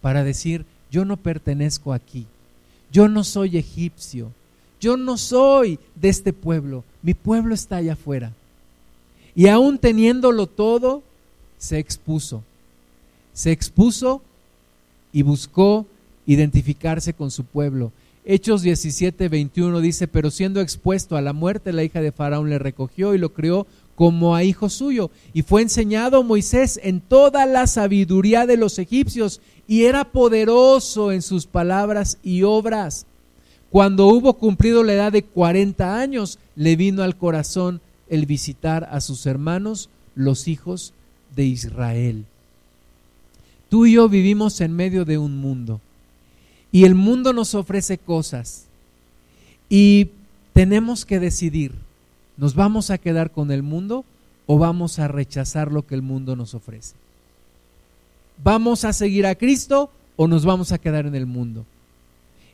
[0.00, 2.26] para decir, yo no pertenezco aquí,
[2.90, 4.32] yo no soy egipcio,
[4.80, 8.32] yo no soy de este pueblo, mi pueblo está allá afuera.
[9.34, 11.02] Y aún teniéndolo todo,
[11.58, 12.42] se expuso.
[13.32, 14.20] Se expuso
[15.12, 15.86] y buscó
[16.26, 17.92] identificarse con su pueblo.
[18.24, 22.58] Hechos 17, 21 dice, pero siendo expuesto a la muerte, la hija de Faraón le
[22.58, 25.10] recogió y lo crió como a hijo suyo.
[25.32, 31.22] Y fue enseñado Moisés en toda la sabiduría de los egipcios y era poderoso en
[31.22, 33.06] sus palabras y obras.
[33.70, 39.00] Cuando hubo cumplido la edad de 40 años, le vino al corazón el visitar a
[39.00, 40.92] sus hermanos, los hijos
[41.34, 42.26] de Israel.
[43.72, 45.80] Tú y yo vivimos en medio de un mundo
[46.70, 48.66] y el mundo nos ofrece cosas
[49.70, 50.10] y
[50.52, 51.72] tenemos que decidir
[52.36, 54.04] ¿Nos vamos a quedar con el mundo
[54.46, 56.94] o vamos a rechazar lo que el mundo nos ofrece?
[58.42, 61.64] ¿Vamos a seguir a Cristo o nos vamos a quedar en el mundo?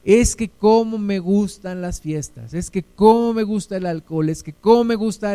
[0.05, 4.43] Es que cómo me gustan las fiestas, es que cómo me gusta el alcohol, es
[4.43, 5.33] que cómo me gusta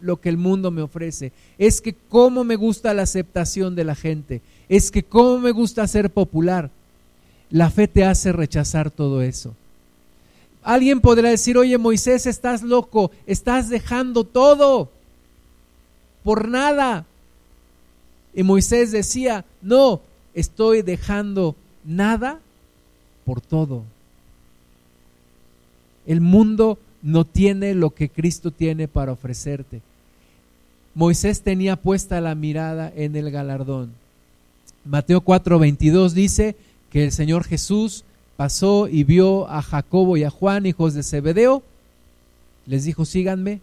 [0.00, 3.94] lo que el mundo me ofrece, es que cómo me gusta la aceptación de la
[3.94, 6.70] gente, es que cómo me gusta ser popular.
[7.50, 9.54] La fe te hace rechazar todo eso.
[10.62, 14.90] Alguien podrá decir, oye Moisés, estás loco, estás dejando todo
[16.24, 17.06] por nada.
[18.34, 20.00] Y Moisés decía, no,
[20.34, 22.40] estoy dejando nada
[23.24, 23.84] por todo.
[26.04, 29.80] El mundo no tiene lo que Cristo tiene para ofrecerte.
[30.92, 33.92] Moisés tenía puesta la mirada en el galardón.
[34.84, 36.56] Mateo 4:22 dice
[36.90, 38.02] que el Señor Jesús
[38.36, 41.62] pasó y vio a Jacobo y a Juan, hijos de Zebedeo,
[42.66, 43.60] les dijo, síganme,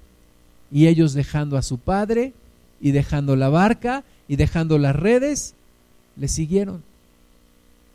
[0.72, 2.32] y ellos dejando a su padre
[2.80, 5.54] y dejando la barca y dejando las redes,
[6.16, 6.82] le siguieron.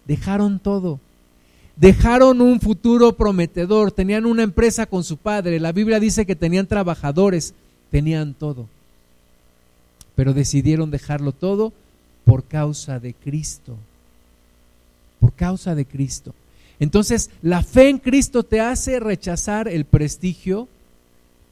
[0.07, 1.01] Dejaron todo.
[1.79, 6.66] Dejaron un futuro prometedor, tenían una empresa con su padre, la Biblia dice que tenían
[6.66, 7.55] trabajadores,
[7.93, 8.66] tenían todo.
[10.16, 11.72] Pero decidieron dejarlo todo
[12.24, 13.76] por causa de Cristo.
[15.20, 16.35] Por causa de Cristo.
[16.81, 20.66] Entonces, la fe en Cristo te hace rechazar el prestigio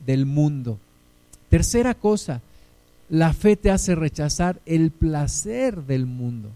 [0.05, 0.79] del mundo.
[1.51, 2.41] Tercera cosa,
[3.09, 6.51] la fe te hace rechazar el placer del mundo.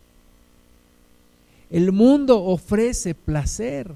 [1.70, 3.92] El mundo ofrece placer.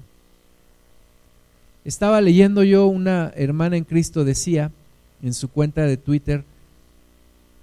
[1.83, 4.71] Estaba leyendo yo una hermana en Cristo decía
[5.21, 6.43] en su cuenta de Twitter,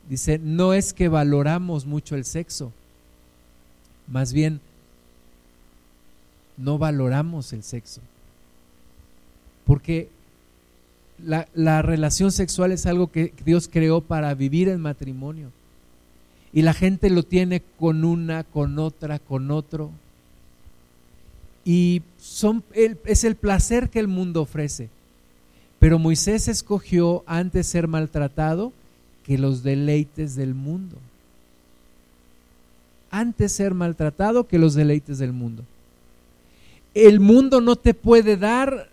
[0.09, 2.73] dice, no es que valoramos mucho el sexo,
[4.07, 4.61] más bien
[6.57, 8.01] no valoramos el sexo.
[9.65, 10.09] Porque
[11.25, 15.51] la, relación sexual es algo que Dios creó para vivir en matrimonio.
[16.53, 19.91] Y la gente lo tiene con una, con otra, con otro.
[21.65, 24.89] Y son, es el placer que el mundo ofrece.
[25.79, 28.73] Pero Moisés escogió antes ser maltratado
[29.25, 30.97] que los deleites del mundo.
[33.11, 35.65] Antes ser maltratado que los deleites del mundo.
[36.95, 38.91] El mundo no te puede dar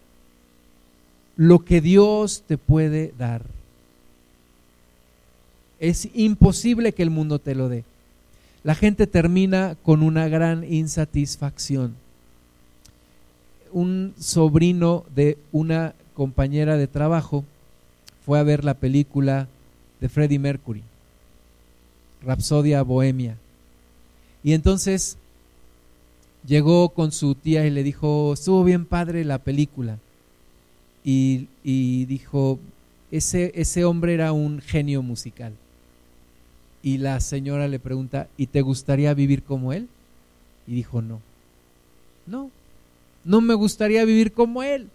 [1.36, 3.44] lo que Dios te puede dar.
[5.80, 7.84] Es imposible que el mundo te lo dé.
[8.64, 11.96] La gente termina con una gran insatisfacción.
[13.72, 17.46] Un sobrino de una compañera de trabajo
[18.26, 19.48] fue a ver la película
[20.00, 20.84] de Freddie Mercury,
[22.24, 23.38] Rapsodia Bohemia.
[24.44, 25.18] Y entonces
[26.46, 30.00] llegó con su tía y le dijo, estuvo bien padre la película.
[31.04, 31.48] Y,
[32.06, 32.60] dijo,
[33.12, 35.54] ese, ese hombre era un genio musical.
[36.84, 39.90] Y la señora le pregunta, ¿y te gustaría vivir como él?
[40.68, 41.20] Y dijo, no,
[42.28, 42.52] no,
[43.24, 44.90] no me gustaría vivir como él.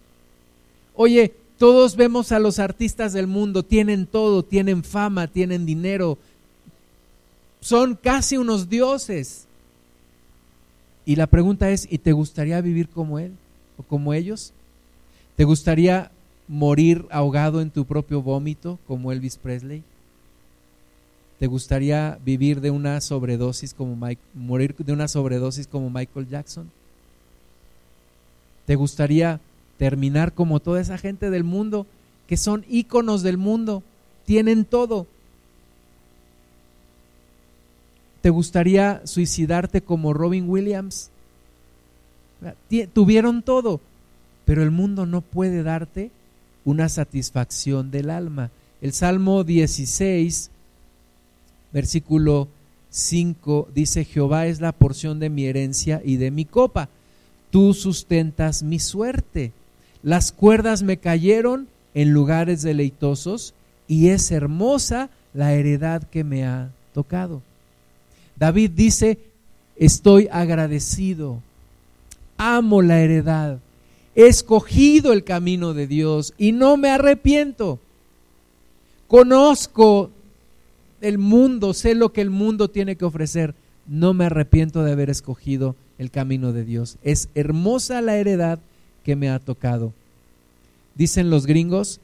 [0.95, 6.17] Oye, todos vemos a los artistas del mundo, tienen todo, tienen fama, tienen dinero,
[7.61, 9.47] son casi unos dioses.
[11.05, 13.33] Y la pregunta es, ¿y te gustaría vivir como él
[13.77, 14.53] o como ellos?
[15.35, 16.11] ¿Te gustaría
[16.47, 19.83] morir ahogado en tu propio vómito como Elvis Presley?
[21.39, 26.71] ¿Te gustaría vivir de una sobredosis como Mike, morir de una sobredosis como Michael Jackson?
[28.65, 29.39] ¿Te gustaría
[29.77, 31.85] terminar como toda esa gente del mundo
[32.27, 33.83] que son íconos del mundo,
[34.25, 35.07] tienen todo?
[38.21, 41.11] ¿Te gustaría suicidarte como Robin Williams?
[42.93, 43.79] Tuvieron todo,
[44.45, 46.09] pero el mundo no puede darte
[46.63, 48.49] una satisfacción del alma.
[48.81, 50.49] El Salmo 16,
[51.71, 52.47] versículo
[52.89, 56.89] 5, dice, Jehová es la porción de mi herencia y de mi copa.
[57.55, 59.53] Tú sustentas mi suerte.
[60.03, 63.53] Las cuerdas me cayeron en lugares deleitosos
[63.87, 67.41] y es hermosa la heredad que me ha tocado.
[68.35, 69.19] David dice,
[69.77, 71.41] estoy agradecido,
[72.35, 73.59] amo la heredad,
[74.15, 77.79] he escogido el camino de Dios y no me arrepiento.
[79.07, 80.09] Conozco
[80.99, 83.55] el mundo, sé lo que el mundo tiene que ofrecer,
[83.87, 86.97] no me arrepiento de haber escogido el camino de Dios.
[87.03, 88.59] Es hermosa la heredad
[89.03, 89.93] que me ha tocado.
[90.95, 91.99] Dicen los gringos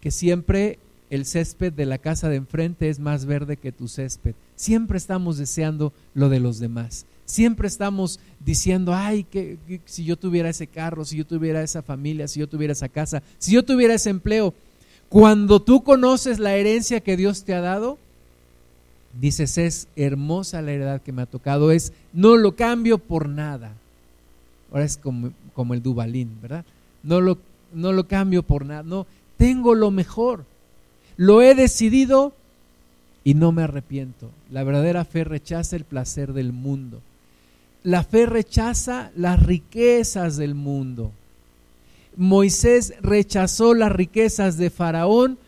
[0.00, 0.78] que siempre
[1.10, 4.34] el césped de la casa de enfrente es más verde que tu césped.
[4.56, 7.06] Siempre estamos deseando lo de los demás.
[7.24, 12.28] Siempre estamos diciendo, ay, que, si yo tuviera ese carro, si yo tuviera esa familia,
[12.28, 14.54] si yo tuviera esa casa, si yo tuviera ese empleo.
[15.08, 17.98] Cuando tú conoces la herencia que Dios te ha dado,
[19.20, 23.72] dices, es hermosa la heredad que me ha tocado, es, no lo cambio por nada.
[24.70, 26.64] Ahora es como, como el Dubalín, ¿verdad?
[27.02, 27.38] No lo,
[27.72, 29.06] no lo cambio por nada, no,
[29.36, 30.44] tengo lo mejor
[31.16, 32.34] lo he decidido
[33.24, 34.30] y no me arrepiento.
[34.50, 37.00] La verdadera fe rechaza el placer del mundo.
[37.82, 41.12] La fe rechaza las riquezas del mundo.
[42.16, 45.38] Moisés rechazó las riquezas de Faraón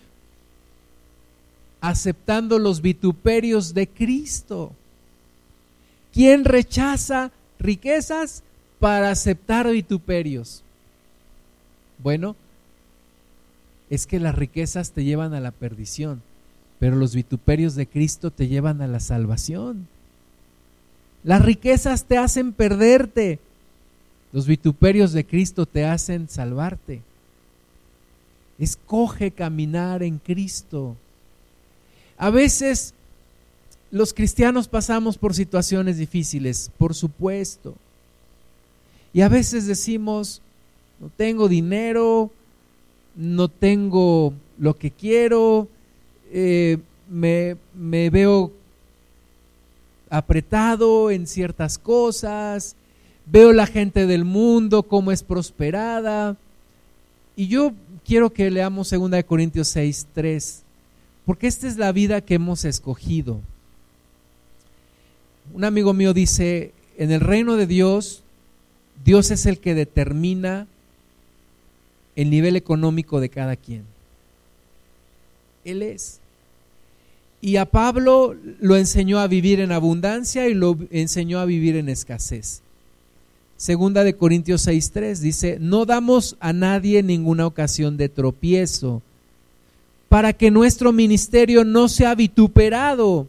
[1.81, 4.73] aceptando los vituperios de Cristo.
[6.13, 8.43] ¿Quién rechaza riquezas
[8.79, 10.63] para aceptar vituperios?
[12.03, 12.37] Bueno,
[13.91, 16.23] es que las riquezas te llevan a la perdición,
[16.79, 19.89] pero los vituperios de Cristo te llevan a la salvación.
[21.25, 23.41] Las riquezas te hacen perderte,
[24.33, 27.03] los vituperios de Cristo te hacen salvarte.
[28.59, 30.97] Escoge caminar en Cristo.
[32.19, 32.95] A veces
[33.91, 37.75] los cristianos pasamos por situaciones difíciles, por supuesto.
[39.13, 40.43] Y a veces decimos,
[41.01, 42.31] no tengo dinero,
[43.17, 45.69] no tengo lo que quiero,
[46.31, 48.53] eh, me, me veo
[50.11, 52.77] apretado en ciertas cosas,
[53.27, 56.37] veo la gente del mundo cómo es prosperada.
[57.37, 57.73] Y yo
[58.05, 60.65] quiero que leamos 2 Corintios 6, 3,
[61.29, 63.43] porque esta es la vida que hemos escogido.
[65.53, 68.23] Un amigo mío dice, en el reino de Dios,
[69.05, 70.67] Dios es el que determina
[72.17, 73.83] el nivel económico de cada quien.
[75.67, 76.19] Él es.
[77.43, 81.91] Y a Pablo lo enseñó a vivir en abundancia y lo enseñó a vivir en
[81.91, 82.63] escasez.
[83.59, 89.03] Segunda de Corintios 6:3 dice, "No damos a nadie ninguna ocasión de tropiezo,
[90.09, 93.29] para que nuestro ministerio no sea vituperado.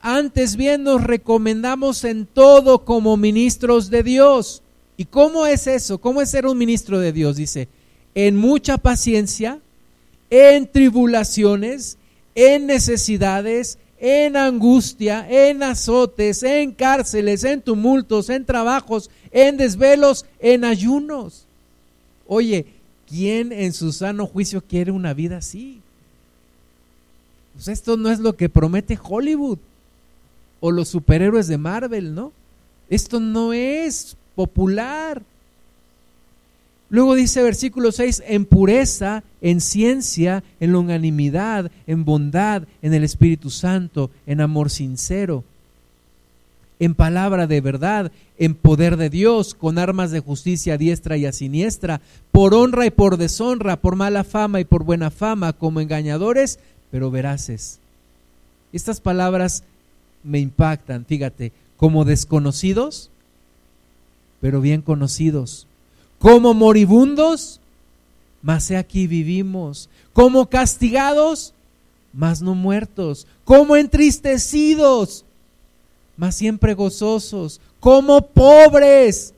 [0.00, 4.62] Antes bien nos recomendamos en todo como ministros de Dios."
[4.96, 5.98] ¿Y cómo es eso?
[5.98, 7.36] ¿Cómo es ser un ministro de Dios?
[7.36, 7.68] Dice,
[8.14, 9.58] en mucha paciencia,
[10.30, 11.98] en tribulaciones,
[12.34, 20.64] en necesidades, en angustia, en azotes, en cárceles, en tumultos, en trabajos, en desvelos, en
[20.64, 21.46] ayunos.
[22.26, 22.66] Oye,
[23.08, 25.80] ¿quién en su sano juicio quiere una vida así?
[27.54, 29.58] Pues esto no es lo que promete Hollywood
[30.60, 32.32] o los superhéroes de Marvel, ¿no?
[32.90, 35.22] Esto no es popular.
[36.90, 43.50] Luego dice versículo 6, en pureza, en ciencia, en longanimidad, en bondad, en el Espíritu
[43.50, 45.44] Santo, en amor sincero,
[46.78, 51.26] en palabra de verdad, en poder de Dios, con armas de justicia a diestra y
[51.26, 52.00] a siniestra,
[52.30, 56.58] por honra y por deshonra, por mala fama y por buena fama, como engañadores,
[56.94, 57.80] pero veraces.
[58.72, 59.64] Estas palabras
[60.22, 63.10] me impactan, fíjate, como desconocidos,
[64.40, 65.66] pero bien conocidos.
[66.20, 67.58] Como moribundos,
[68.42, 71.52] mas he aquí vivimos, como castigados,
[72.12, 75.24] mas no muertos, como entristecidos,
[76.16, 79.34] mas siempre gozosos, como pobres,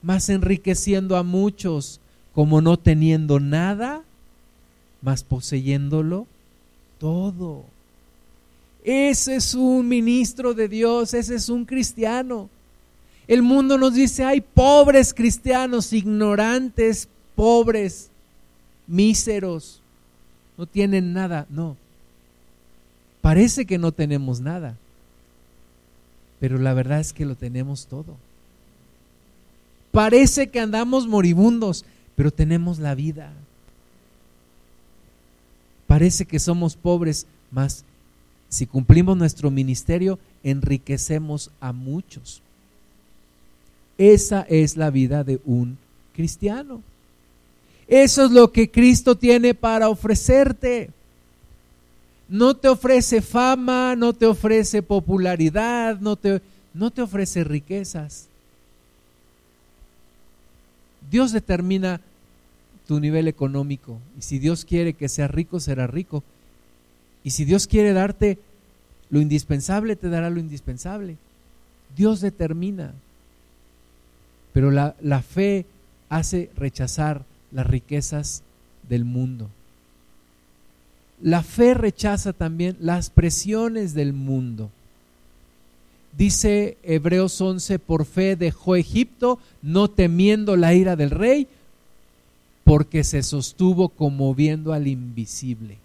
[0.00, 2.00] mas enriqueciendo a muchos,
[2.32, 4.02] como no teniendo nada,
[5.02, 6.26] mas poseyéndolo
[7.04, 7.66] todo.
[8.82, 12.48] Ese es un ministro de Dios, ese es un cristiano.
[13.28, 18.08] El mundo nos dice, hay pobres cristianos, ignorantes, pobres,
[18.86, 19.82] míseros,
[20.56, 21.46] no tienen nada.
[21.50, 21.76] No,
[23.20, 24.74] parece que no tenemos nada,
[26.40, 28.16] pero la verdad es que lo tenemos todo.
[29.92, 31.84] Parece que andamos moribundos,
[32.16, 33.30] pero tenemos la vida.
[35.94, 37.84] Parece que somos pobres, mas
[38.48, 42.42] si cumplimos nuestro ministerio, enriquecemos a muchos.
[43.96, 45.78] Esa es la vida de un
[46.12, 46.82] cristiano.
[47.86, 50.90] Eso es lo que Cristo tiene para ofrecerte.
[52.28, 56.42] No te ofrece fama, no te ofrece popularidad, no te,
[56.72, 58.26] no te ofrece riquezas.
[61.08, 62.00] Dios determina
[62.86, 66.22] tu nivel económico y si Dios quiere que seas rico, será rico.
[67.22, 68.38] Y si Dios quiere darte
[69.10, 71.16] lo indispensable, te dará lo indispensable.
[71.96, 72.92] Dios determina.
[74.52, 75.64] Pero la, la fe
[76.08, 78.42] hace rechazar las riquezas
[78.88, 79.48] del mundo.
[81.22, 84.70] La fe rechaza también las presiones del mundo.
[86.16, 91.48] Dice Hebreos 11, por fe dejó Egipto, no temiendo la ira del rey,
[92.64, 95.78] porque se sostuvo como viendo al invisible.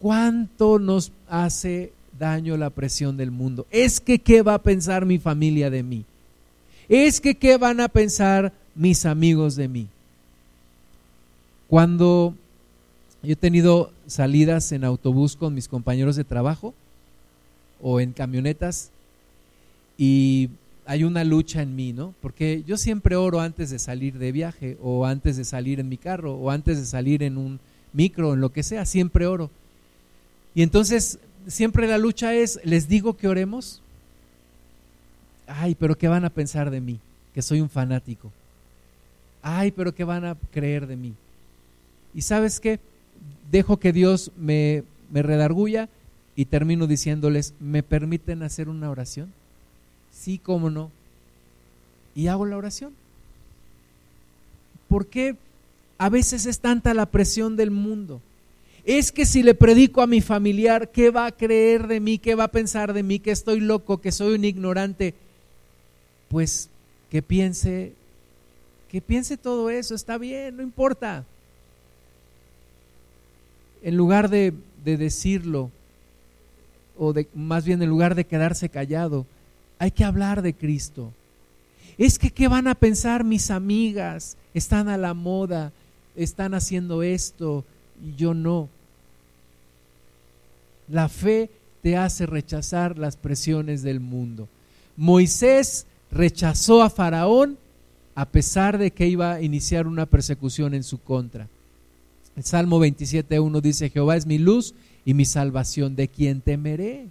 [0.00, 3.66] ¿Cuánto nos hace daño la presión del mundo?
[3.70, 6.04] Es que, ¿qué va a pensar mi familia de mí?
[6.88, 9.88] es que qué van a pensar mis amigos de mí.
[11.68, 12.34] Cuando
[13.22, 16.74] yo he tenido salidas en autobús con mis compañeros de trabajo
[17.82, 18.90] o en camionetas
[19.98, 20.48] y
[20.86, 22.14] hay una lucha en mí, ¿no?
[22.20, 25.96] Porque yo siempre oro antes de salir de viaje o antes de salir en mi
[25.96, 27.60] carro o antes de salir en un
[27.92, 29.50] micro, en lo que sea, siempre oro.
[30.54, 33.82] Y entonces siempre la lucha es, ¿les digo que oremos?
[35.46, 36.98] Ay, pero ¿qué van a pensar de mí?
[37.34, 38.32] Que soy un fanático.
[39.42, 41.14] Ay, pero ¿qué van a creer de mí?
[42.14, 42.80] Y sabes qué?
[43.50, 45.88] Dejo que Dios me, me redarguya
[46.34, 49.32] y termino diciéndoles, ¿me permiten hacer una oración?
[50.16, 50.90] Sí, cómo no.
[52.14, 52.94] Y hago la oración.
[54.88, 55.36] ¿Por qué
[55.98, 58.20] a veces es tanta la presión del mundo?
[58.84, 62.18] Es que si le predico a mi familiar, ¿qué va a creer de mí?
[62.18, 63.18] ¿Qué va a pensar de mí?
[63.18, 65.14] Que estoy loco, que soy un ignorante.
[66.28, 66.70] Pues
[67.10, 67.92] que piense,
[68.90, 71.24] que piense todo eso, está bien, no importa.
[73.82, 74.54] En lugar de,
[74.84, 75.70] de decirlo,
[76.98, 79.26] o de, más bien en lugar de quedarse callado,
[79.78, 81.12] hay que hablar de Cristo.
[81.98, 84.36] Es que, ¿qué van a pensar mis amigas?
[84.54, 85.72] Están a la moda,
[86.14, 87.64] están haciendo esto
[88.04, 88.68] y yo no.
[90.88, 91.50] La fe
[91.82, 94.48] te hace rechazar las presiones del mundo.
[94.96, 97.58] Moisés rechazó a Faraón
[98.14, 101.48] a pesar de que iba a iniciar una persecución en su contra.
[102.34, 104.74] El Salmo 27.1 dice, Jehová es mi luz
[105.04, 107.08] y mi salvación, ¿de quién temeré?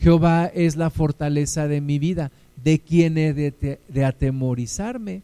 [0.00, 2.30] Jehová es la fortaleza de mi vida,
[2.62, 5.22] ¿de quién he de, atemorizarme?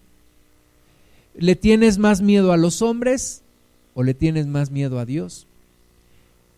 [1.37, 3.43] ¿Le tienes más miedo a los hombres
[3.95, 5.47] o le tienes más miedo a Dios?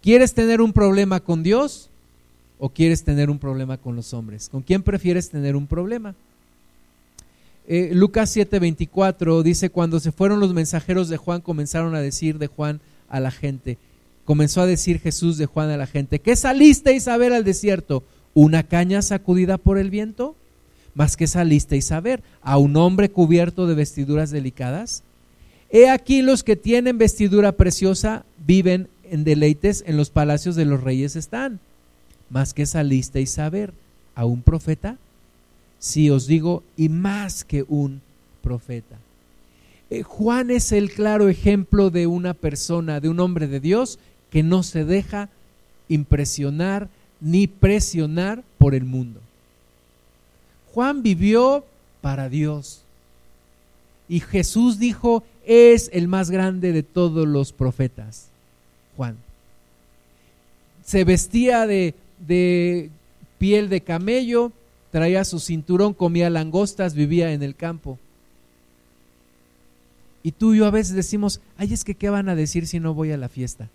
[0.02, 1.90] ¿Quieres tener un problema con Dios
[2.58, 4.48] o quieres tener un problema con los hombres?
[4.48, 6.14] ¿Con quién prefieres tener un problema?
[7.66, 12.46] Eh, Lucas 7:24 dice, cuando se fueron los mensajeros de Juan, comenzaron a decir de
[12.46, 13.78] Juan a la gente,
[14.24, 18.02] comenzó a decir Jesús de Juan a la gente, ¿qué salisteis a ver al desierto?
[18.32, 20.34] ¿Una caña sacudida por el viento?
[20.94, 22.22] ¿Más que salisteis a ver?
[22.42, 25.02] ¿A un hombre cubierto de vestiduras delicadas?
[25.70, 30.82] He aquí los que tienen vestidura preciosa viven en deleites, en los palacios de los
[30.82, 31.60] reyes están.
[32.30, 33.72] ¿Más que salisteis a ver?
[34.14, 34.98] ¿A un profeta?
[35.78, 38.00] Sí os digo, y más que un
[38.42, 38.96] profeta.
[39.90, 43.98] Eh, Juan es el claro ejemplo de una persona, de un hombre de Dios
[44.34, 45.28] que no se deja
[45.88, 46.88] impresionar
[47.20, 49.20] ni presionar por el mundo.
[50.72, 51.64] Juan vivió
[52.00, 52.82] para Dios.
[54.08, 58.26] Y Jesús dijo, es el más grande de todos los profetas.
[58.96, 59.18] Juan.
[60.84, 61.94] Se vestía de,
[63.38, 64.50] piel de camello,
[64.90, 68.00] traía su cinturón, comía langostas, vivía en el campo.
[70.24, 72.80] Y tú y yo a veces decimos, ay, es que ¿qué van a decir si
[72.80, 73.70] no voy a la fiesta?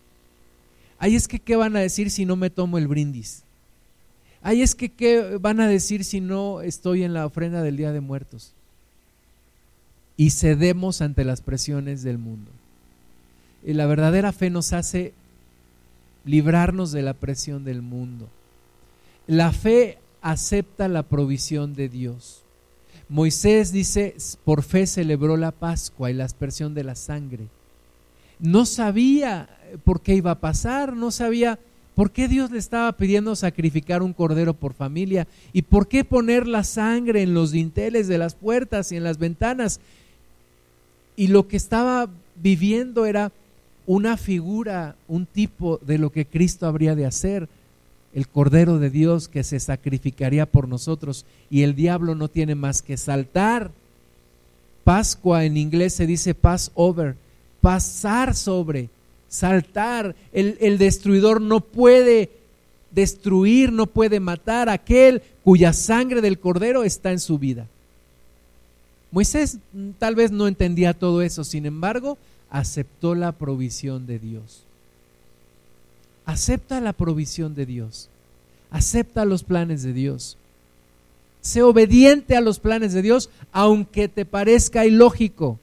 [1.00, 3.44] Ay, es que ¿qué van a decir si no me tomo el brindis?
[4.42, 7.92] Ay, es que ¿qué van a decir si no estoy en la ofrenda del Día
[7.92, 8.54] de Muertos?
[10.18, 12.52] Y cedemos ante las presiones del mundo.
[13.66, 15.14] Y la verdadera fe nos hace
[16.26, 18.30] librarnos de la presión del mundo.
[19.26, 22.44] La fe acepta la provisión de Dios.
[23.08, 27.48] Moisés dice, por fe celebró la Pascua y la aspersión de la sangre.
[28.40, 29.50] No sabía
[29.84, 31.60] por qué iba a pasar, no sabía
[31.96, 36.48] por qué Dios le estaba pidiendo sacrificar un cordero por familia y por qué poner
[36.48, 39.82] la sangre en los dinteles de las puertas y en las ventanas.
[41.18, 42.10] Y lo que estaba
[42.42, 43.34] viviendo era
[43.86, 47.50] una figura, un tipo de lo que Cristo habría de hacer,
[48.14, 51.26] el Cordero de Dios que se sacrificaría por nosotros.
[51.50, 53.72] Y el diablo no tiene más que saltar.
[54.84, 57.16] Pascua en inglés se dice pass over,
[57.62, 58.90] pasar sobre
[59.28, 60.16] saltar.
[60.34, 62.32] El, destruidor no puede
[62.92, 67.68] destruir, no puede matar a aquel cuya sangre del cordero está en su vida.
[69.12, 72.18] Moisés mm, tal vez no entendía todo eso, sin embargo,
[72.50, 74.64] aceptó la provisión de Dios.
[76.26, 78.10] Acepta la provisión de Dios.
[78.70, 80.38] Acepta los planes de Dios.
[81.42, 85.58] Sé obediente a los planes de Dios, aunque te parezca ilógico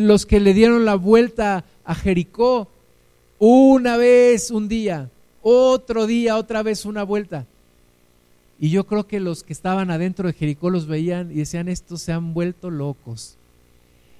[0.00, 2.68] los que le dieron la vuelta a Jericó,
[3.38, 5.10] una vez un día,
[5.42, 7.46] otro día, otra vez una vuelta.
[8.58, 12.00] Y yo creo que los que estaban adentro de Jericó los veían y decían, estos
[12.00, 13.36] se han vuelto locos.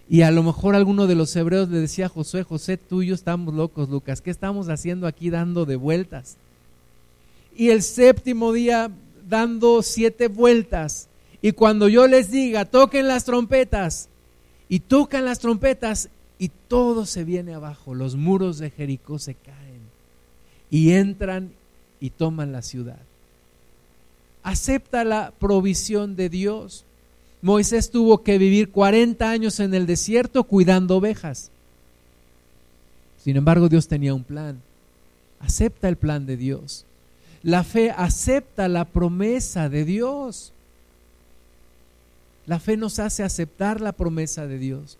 [0.09, 3.07] Y a lo mejor alguno de los hebreos le decía a Josué, José, tú y
[3.07, 6.37] yo estamos locos, Lucas, ¿qué estamos haciendo aquí dando de vueltas?
[7.57, 8.91] Y el séptimo día
[9.29, 11.09] dando siete vueltas.
[11.41, 14.09] Y cuando yo les diga, toquen las trompetas,
[14.73, 16.09] y tocan las trompetas
[16.39, 19.83] y todo se viene abajo, los muros de Jericó se caen
[20.71, 21.53] y entran
[22.01, 23.01] y toman la ciudad.
[24.43, 26.87] acepta la provisión de Dios.
[27.43, 31.51] Moisés tuvo que vivir 40 años en el desierto cuidando ovejas.
[33.19, 34.63] Sin embargo, Dios tenía un plan.
[35.41, 36.87] Acepta el plan de Dios.
[37.43, 40.52] La fe acepta la promesa de Dios.
[42.47, 44.99] La fe nos hace aceptar la promesa de Dios.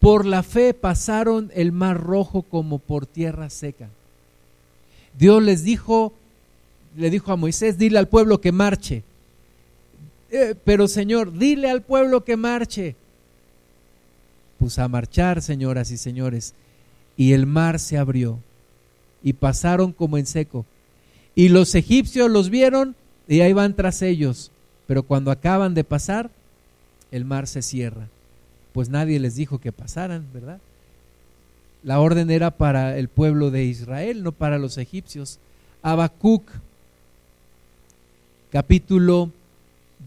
[0.00, 3.88] Por la fe pasaron el mar rojo como por tierra seca.
[5.18, 6.12] Dios les dijo,
[6.96, 9.02] le dijo a Moisés, dile al pueblo que marche.
[10.30, 12.96] Eh, pero Señor, dile al pueblo que marche.
[14.58, 16.54] Pues a marchar, señoras y señores.
[17.16, 18.38] Y el mar se abrió
[19.22, 20.66] y pasaron como en seco.
[21.34, 22.94] Y los egipcios los vieron
[23.26, 24.50] y ahí van tras ellos.
[24.86, 26.30] Pero cuando acaban de pasar,
[27.14, 28.08] el mar se cierra.
[28.72, 30.58] Pues nadie les dijo que pasaran, ¿verdad?
[31.84, 35.38] La orden era para el pueblo de Israel, no para los egipcios.
[35.80, 36.50] Habacuc,
[38.50, 39.30] capítulo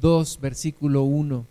[0.02, 1.46] 2, versículo 1.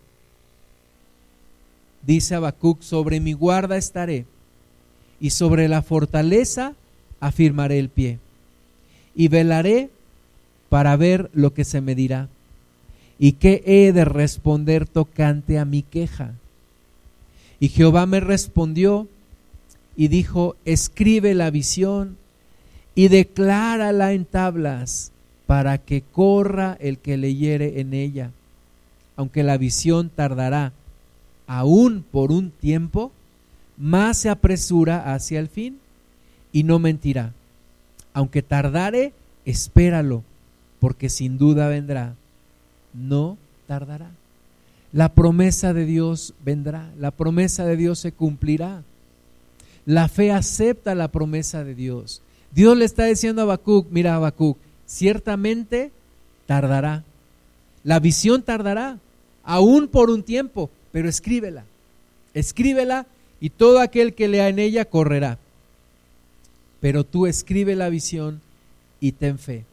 [2.05, 4.27] Dice Habacuc, sobre mi guarda estaré
[5.19, 6.75] y sobre la fortaleza
[7.19, 8.19] afirmaré el pie
[9.15, 9.89] y velaré
[10.69, 12.29] para ver lo que se me dirá
[13.19, 16.33] y qué he de responder tocante a mi queja.
[17.59, 19.07] Y Jehová me respondió
[19.95, 22.17] y dijo, escribe la visión
[22.93, 25.11] y declárala en tablas
[25.47, 28.31] para que corra el que leyere en ella.
[29.15, 30.73] Aunque la visión tardará
[31.47, 33.11] aún por un tiempo,
[33.77, 35.79] más se apresura hacia el fin
[36.51, 37.33] y no mentirá.
[38.13, 39.13] Aunque tardare,
[39.45, 40.23] espéralo,
[40.79, 42.15] porque sin duda vendrá.
[42.97, 43.37] No
[43.67, 44.09] tardará.
[44.93, 48.83] La promesa de Dios vendrá, la promesa de Dios se cumplirá.
[49.85, 52.21] La fe acepta la promesa de Dios.
[52.51, 55.91] Dios le está diciendo a Habacuc, mira Habacuc, ciertamente
[56.45, 57.03] tardará.
[57.83, 58.97] La visión tardará,
[59.43, 61.65] aún por un tiempo, pero escríbela.
[62.33, 63.05] Escríbela
[63.39, 65.37] y todo aquel que lea en ella correrá.
[66.79, 68.41] Pero tú escribe la visión
[68.99, 69.65] y ten fe.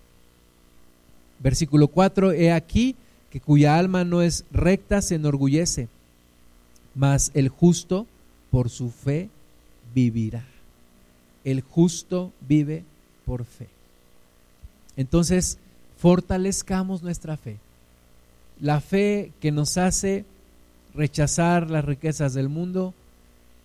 [1.39, 2.97] Versículo 4, he aquí
[3.35, 5.89] que cuya alma no es recta se enorgullece,
[6.95, 8.07] mas el justo
[8.53, 9.29] por su fe
[9.93, 10.47] vivirá.
[11.43, 12.85] El justo vive
[13.27, 13.67] por fe.
[14.97, 15.59] Entonces,
[15.99, 17.57] fortalezcamos nuestra fe.
[18.61, 20.25] La fe que nos hace
[20.95, 22.95] rechazar las riquezas del mundo,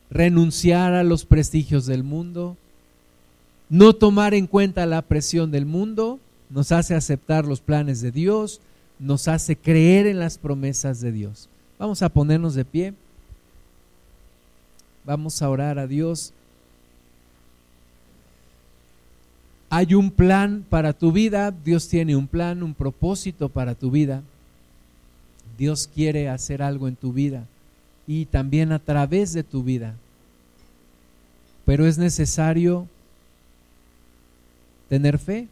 [0.10, 2.58] renunciar a los prestigios del mundo,
[3.70, 8.62] no tomar en cuenta la presión del mundo, nos hace aceptar los planes de Dios,
[9.00, 11.50] nos hace creer en las promesas de Dios.
[11.80, 12.94] Vamos a ponernos de pie.
[15.06, 16.34] Vamos a orar a Dios.
[19.70, 24.24] Hay un plan para tu vida, Dios tiene un plan, un propósito para tu vida.
[25.58, 27.46] Dios quiere hacer algo en tu vida
[28.08, 29.96] y también a través de tu vida.
[31.66, 32.88] Pero es necesario
[34.90, 35.48] tener fe,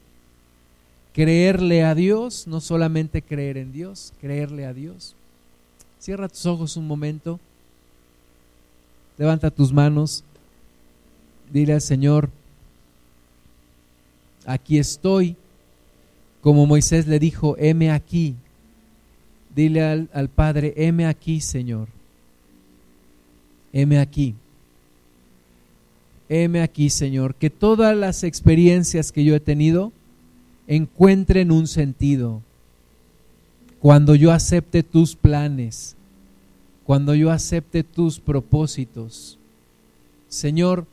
[1.18, 5.16] creerle a Dios, no solamente creer en Dios, creerle a Dios.
[5.98, 7.40] Cierra tus ojos un momento,
[9.18, 10.24] levanta tus manos,
[11.52, 12.30] dile al Señor,
[14.46, 15.36] aquí estoy,
[16.42, 18.36] como Moisés le dijo, heme aquí.
[19.56, 21.88] Dile al, al Padre, heme aquí, Señor.
[23.74, 24.36] Heme aquí.
[26.30, 29.92] Heme aquí, Señor, que todas las experiencias que yo he tenido
[30.68, 32.42] encuentren un sentido.
[33.80, 35.96] Cuando yo acepte tus planes,
[36.84, 39.38] cuando yo acepte tus propósitos.
[40.30, 40.86] Señor,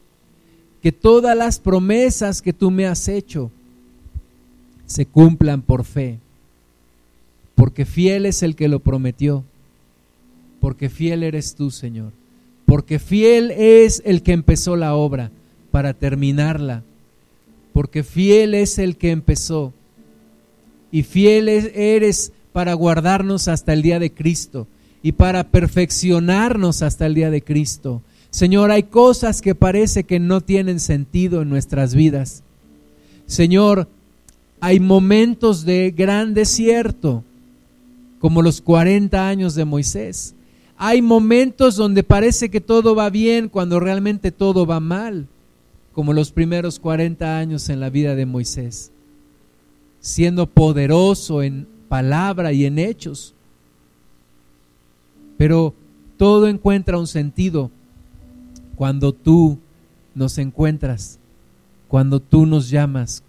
[0.83, 3.51] que todas las promesas que tú me has hecho
[4.87, 6.19] se cumplan por fe,
[7.55, 9.45] porque fiel es el que lo prometió,
[10.61, 12.13] porque fiel eres tú, Señor
[12.67, 15.31] porque fiel es el que empezó la obra
[15.71, 16.83] para terminarla,
[17.75, 19.75] porque fiel es el que empezó
[20.93, 24.69] y fiel eres para guardarnos hasta el día de Cristo
[25.03, 28.01] y para perfeccionarnos hasta el día de Cristo.
[28.31, 32.45] Señor, hay cosas que parece que no tienen sentido en nuestras vidas.
[33.27, 33.89] Señor,
[34.61, 37.25] hay momentos de gran desierto,
[38.21, 40.37] como los 40 años de Moisés.
[40.77, 45.27] Hay momentos donde parece que todo va bien cuando realmente todo va mal,
[45.95, 48.91] como los primeros 40 años en la vida de Moisés,
[50.01, 53.35] siendo poderoso en palabra y en hechos.
[55.39, 55.75] Pero
[56.17, 57.71] todo encuentra un sentido
[58.75, 59.59] cuando tú
[60.15, 61.19] nos encuentras,
[61.89, 63.23] cuando tú nos llamas,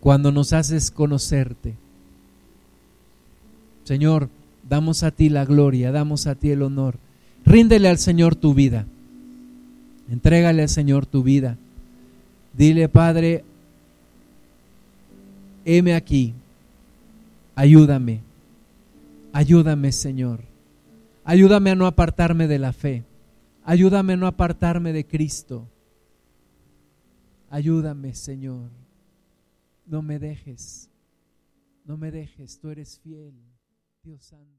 [0.00, 1.74] cuando nos haces conocerte.
[3.82, 4.28] Señor,
[4.68, 6.98] damos a ti la gloria, damos a ti el honor.
[7.44, 8.86] Ríndele al Señor tu vida.
[10.10, 11.58] Entrégale al Señor tu vida.
[12.58, 13.44] Dile, Padre,
[15.64, 16.34] heme aquí.
[17.54, 18.20] Ayúdame.
[19.32, 20.40] Ayúdame, Señor.
[21.22, 23.04] Ayúdame a no apartarme de la fe.
[23.64, 25.68] Ayúdame a no apartarme de Cristo.
[27.48, 28.70] Ayúdame, Señor.
[29.86, 30.90] No me dejes.
[31.84, 32.58] No me dejes.
[32.58, 33.34] Tú eres fiel,
[34.02, 34.57] Dios Santo.